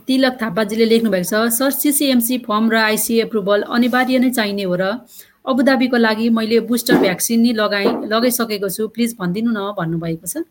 तिलक 0.06 0.34
थापाजीले 0.40 0.84
लेख्नु 0.84 1.10
भएको 1.10 1.28
छ 1.28 1.50
सर 1.52 1.70
सिसिएमसी 1.70 2.38
फर्म 2.46 2.70
र 2.72 2.76
आइसी 2.88 3.14
एप्रुभल 3.20 3.62
अनिवार्य 3.68 4.18
नै 4.18 4.30
चाहिने 4.30 4.64
हो 4.64 4.74
र 4.80 4.84
अबुधाबीको 5.44 5.96
लागि 5.96 6.28
मैले 6.30 6.60
बुस्टर 6.70 6.96
भ्याक्सिन 6.98 7.40
नि 7.40 7.52
लगाएँ 7.52 7.90
लगाइसकेको 8.08 8.68
छु। 8.68 8.88
प्लिज 8.94 9.16
भनिदिनु 9.20 9.50
न 9.50 9.60
भन्नुभएको 9.76 10.26
छ। 10.26 10.44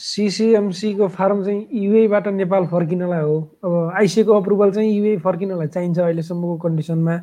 सिसिएमसीको 0.00 1.08
फार्म 1.08 1.42
चाहिँ 1.44 1.68
युएबाट 1.84 2.28
नेपाल 2.28 2.66
फर्किनलाई 2.66 3.22
हो। 3.22 3.36
अब 3.64 3.92
आइसिएको 3.96 4.32
अप्रुभल 4.40 4.70
चाहिँ 4.72 4.92
युए 4.92 5.16
फर्किनलाई 5.20 5.68
चाहिन्छ 5.68 5.98
अहिलेसम्मको 5.98 6.56
कन्डिसनमा 6.58 7.16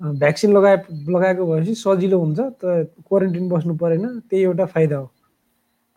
भ्याक्सिन 0.00 0.52
लगाए 0.52 0.76
लगाएको 1.10 1.46
भएपछि 1.46 1.74
सजिलो 1.74 2.18
हुन्छ 2.18 2.40
त 2.62 2.86
क्वारेन्टिन 3.08 3.48
बस्नु 3.48 3.74
परेन 3.82 4.06
त्यही 4.30 4.42
एउटा 4.42 4.64
फाइदा 4.66 4.96
हो। 4.96 5.06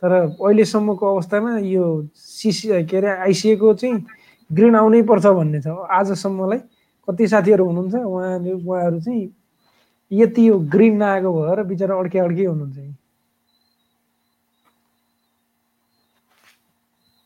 तर 0.01 0.11
अहिलेसम्मको 0.41 1.05
अवस्थामा 1.13 1.57
यो 1.59 1.85
सिसी 2.13 2.83
के 2.85 2.97
अरे 2.97 3.09
आइसिएको 3.29 3.73
चाहिँ 3.73 4.05
ग्रिन 4.49 4.75
आउनै 4.75 5.01
पर्छ 5.05 5.25
भन्ने 5.25 5.61
छ। 5.61 5.67
आजसम्मलाई 5.69 6.59
कति 7.07 7.27
साथीहरू 7.27 7.65
हुनुहुन्छ 7.65 7.95
उहाँले 7.95 8.51
उहाँहरू 8.51 8.99
चाहिँ 8.99 9.23
यति 10.11 10.47
यो 10.49 10.59
ग्रिन 10.69 10.97
नआएको 10.97 11.29
भएर 11.33 11.63
बिचरा 11.63 11.95
अड्के 11.95 12.19
अड्के 12.19 12.45
हुनुहुन्छ। 12.45 12.77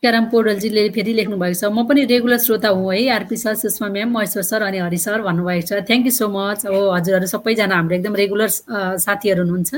क्याराम 0.02 0.24
पौडेलजीले 0.32 0.88
फेरि 0.96 1.12
लेख्नु 1.12 1.36
भएको 1.36 1.60
छ। 1.60 1.68
म 1.68 1.84
पनि 1.84 2.08
रेगुलर 2.08 2.38
श्रोता 2.40 2.68
हुँ 2.72 2.88
है 2.88 3.04
RP 3.20 3.36
sir 3.36 3.54
Sushma 3.60 3.88
ma'am 3.92 4.08
Maheshwar 4.16 4.42
sir 4.48 4.62
अनि 4.64 4.78
हरि 4.80 4.96
सर 4.96 5.20
भन्नुभएको 5.20 5.66
छ। 5.68 5.84
थ्याङ्क 5.84 6.04
यू 6.08 6.12
सो 6.16 6.28
मच 6.32 6.64
अब 6.64 6.74
हजुरहरू 6.96 7.26
सबैजना 7.28 7.74
हाम्रो 7.76 7.94
एकदम 8.00 8.14
रेगुलर 8.16 8.48
साथीहरू 8.96 9.44
हुनुहुन्छ। 9.44 9.72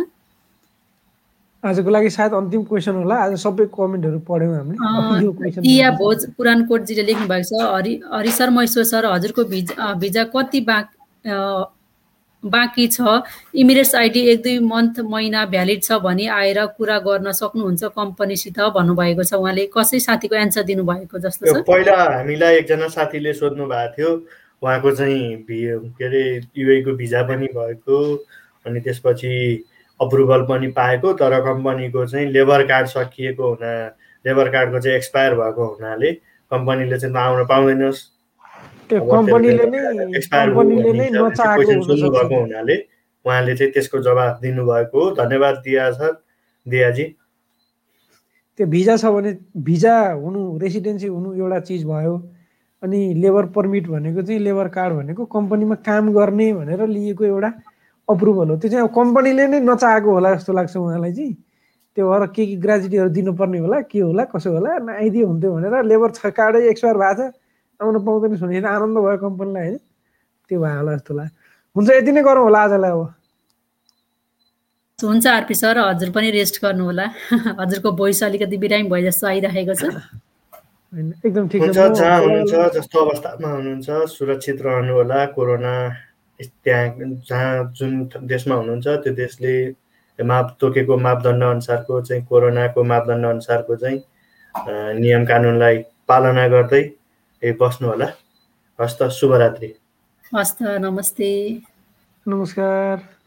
आजको 1.63 1.91
लागि 1.91 2.11
सायद 2.11 2.33
अन्तिम 2.39 2.63
क्वेसन 2.71 2.95
होला। 3.03 3.17
आज 3.19 3.35
सबै 3.43 3.67
कमेन्टहरू 3.75 4.19
पढ्यौँ 4.23 4.55
हामीले। 4.63 5.67
इया 5.67 5.91
भोज 5.99 6.19
पुरानकोटजीले 6.39 7.03
लेख्नु 7.03 7.27
भएको 7.27 7.43
छ। 7.51 7.67
हरि 7.75 7.93
हरि 8.15 8.31
सर 8.39 8.51
महेश्वर 8.55 8.85
सर 8.95 9.03
हजुरको 9.11 9.43
भिजा 9.51 9.93
भिजा 9.99 10.23
कति 10.31 10.61
बा 10.71 10.79
बाँकी 12.45 12.87
छ। 12.89 13.23
इमिरेट्स 13.55 13.95
आइडी 13.95 14.21
एक 14.29 14.43
दुई 14.43 14.59
मन्थ 14.59 15.01
महिना 15.07 15.45
भ्यालिड 15.47 15.83
छ 15.83 15.99
भनी 16.03 16.27
आएर 16.27 16.65
कुरा 16.77 16.99
गर्न 16.99 17.33
सक्नुहुन्छ 17.33 17.85
कम्पनीसित 17.97 18.61
भन्नुभएको 18.75 19.25
छ। 19.25 19.35
उहाँले 19.35 19.67
कसै 19.71 19.99
साथीको 20.01 20.37
एन्सर 20.37 20.63
दिनुभएको 20.63 21.19
जस्तो 21.19 21.47
छ? 21.47 21.65
पहिला 21.67 21.97
हामीलाई 22.03 22.57
एकजना 22.57 22.89
साथीले 22.89 23.33
सोध्नु 23.33 23.67
भएको 23.67 23.93
थियो। 23.97 24.11
उहाँको 24.63 24.91
चाहिँ 24.91 25.45
के 25.47 26.05
अरे 26.07 26.23
युएको 26.57 26.93
भिजा 26.97 27.23
पनि 27.29 27.47
भएको 27.55 27.99
अनि 28.67 28.81
त्यसपछि 28.81 29.33
अप्रुभल 30.01 30.43
पनि 30.51 30.67
पाएको 30.75 31.13
तर 31.19 31.41
कम्पनीको 31.45 32.07
चाहिँ 32.07 32.27
लेबर 32.33 32.63
कार्ड 32.67 32.87
सकिएको 32.89 33.49
हुना 33.49 33.73
लेबर 34.25 34.49
कार्डको 34.51 34.81
चाहिँ 34.81 34.97
एक्सपायर 34.97 35.35
भएको 35.35 35.67
हुनाले 35.67 36.13
कम्पनीले 36.51 36.99
चाहिँ 36.99 37.17
आउन 37.17 37.45
पाउँदैनस्। 37.47 38.12
कम्पनीले 39.01 39.65
नै 39.73 40.21
कम्पनीले 40.21 40.93
नै 40.93 41.09
नचाहेको 41.11 42.41
हुनाले 42.41 42.77
उहाँले 43.25 43.55
चाहिँ 43.57 43.73
त्यसको 43.73 43.99
जवाब 44.03 44.39
दिनुभएको 44.43 44.97
हो। 45.01 45.11
धन्यवाद 45.17 45.55
दिया 45.65 45.91
छ 45.93 46.13
दियाजी। 46.67 47.05
त्यो 48.59 48.67
भिजा 48.67 48.97
छ 48.97 49.05
भने 49.15 49.31
भिजा 49.65 49.95
हुनु 50.13 50.41
रेसिडेन्सी 50.59 51.07
हुनु 51.07 51.35
एउटा 51.35 51.59
चिज 51.69 51.85
भयो। 51.85 52.15
अनि 52.83 53.01
लेबर 53.15 53.47
पर्मिट 53.55 53.87
भनेको 53.89 54.23
चाहिँ 54.23 54.41
लेबर 54.41 54.69
कार्ड 54.69 54.95
भनेको 54.95 55.25
कम्पनीमा 55.25 55.75
काम 55.87 56.13
गर्ने 56.13 56.53
भनेर 56.55 56.87
लिएको 56.87 57.25
एउटा 57.25 57.51
अप्रुभल 58.09 58.49
हो। 58.51 58.57
त्यो 58.57 58.71
चाहिँ 58.71 58.85
अब 58.85 58.95
कम्पनीले 58.95 59.47
नै 59.47 59.61
नचाहेको 59.61 60.11
होला 60.11 60.35
जस्तो 60.35 60.53
लाग्छ 60.53 60.77
उहाँलाई 60.77 61.13
चाहिँ। 61.13 61.35
त्यो 61.97 62.11
भएर 62.11 62.27
के 62.35 62.47
के 62.47 62.57
ग्रेजुटीहरू 62.57 63.11
दिनुपर्ने 63.15 63.59
होला 63.59 63.81
के 63.87 64.01
होला 64.01 64.25
कसो 64.35 64.51
होला 64.53 64.71
आइदियो 64.99 65.27
हुन्थ्यो 65.27 65.53
भनेर 65.55 65.85
लेबर 65.85 66.11
छ 66.11 66.27
कार्डै 66.35 66.69
एक्सपायर 66.69 66.97
भएको 66.99 67.31
छ। 67.31 67.35
आउन 67.81 67.97
पाउँदैन 68.05 68.37
भने 68.43 68.59
आनन्द 68.69 68.99
भयो 68.99 69.17
कम्पनीलाई 69.25 69.67
होइन 69.67 69.79
त्यो 70.51 70.61
भयो 70.61 70.77
होला 70.79 70.93
जस्तो 70.97 71.15
लाग्यो। 71.15 71.35
हुन्छ 71.77 71.89
यति 71.91 72.13
नै 72.13 72.23
गरौँ 72.23 72.45
होला 72.45 72.61
आजलाई 72.67 72.91
अब। 72.91 73.15
हुन्छ 74.99 75.27
आरपी 75.27 75.55
सर 75.55 75.79
हजुर 75.79 76.11
पनि 76.15 76.31
रेस्ट 76.31 76.63
गर्नु 76.63 76.85
होला। 76.85 77.07
हजुरको 77.61 77.93
भोइस 78.01 78.23
अलिकति 78.23 78.57
बिरामी 78.63 78.89
भए 78.89 79.03
जस्तो 79.03 79.27
आइरहेको 79.27 79.75
छ। 79.75 79.85
एकदम 81.27 81.49
ठिक 81.49 81.63
छ। 81.63 81.75
जहाँ 81.75 82.19
हुनुहुन्छ 82.21 82.55
जस्तो 82.77 82.97
अवस्थामा 83.05 83.49
हुनुहुन्छ 83.49 83.89
सुरक्षित 84.15 84.63
रहनु 84.63 84.93
होला 84.95 85.25
कोरोना 85.35 85.75
त्यहाँ 86.41 86.87
जहाँ 87.29 87.73
जुन 87.77 87.93
देशमा 88.31 88.55
हुनुहुन्छ 88.55 88.87
त्यो 89.03 89.13
देशले 89.15 89.55
माप 90.19 90.57
तोकेको 90.61 90.97
मापदण्ड 90.99 91.43
अनुसारको 91.43 92.01
चाहिँ 92.03 92.25
कोरोनाको 92.27 92.83
मापदण्ड 92.85 93.27
अनुसारको 93.27 93.77
चाहिँ 93.77 93.99
नियम 95.01 95.25
कानुनलाई 95.27 95.77
पालना 96.09 96.47
गर्दै 96.49 96.83
ए 97.45 97.53
बस्नु 97.53 97.89
होला। 97.89 98.07
हस्त 98.81 99.03
शुभरात्रि। 99.03 99.75
हस्त 100.37 100.63
नमस्ते। 100.63 101.31
नमस्कार। 102.27 103.22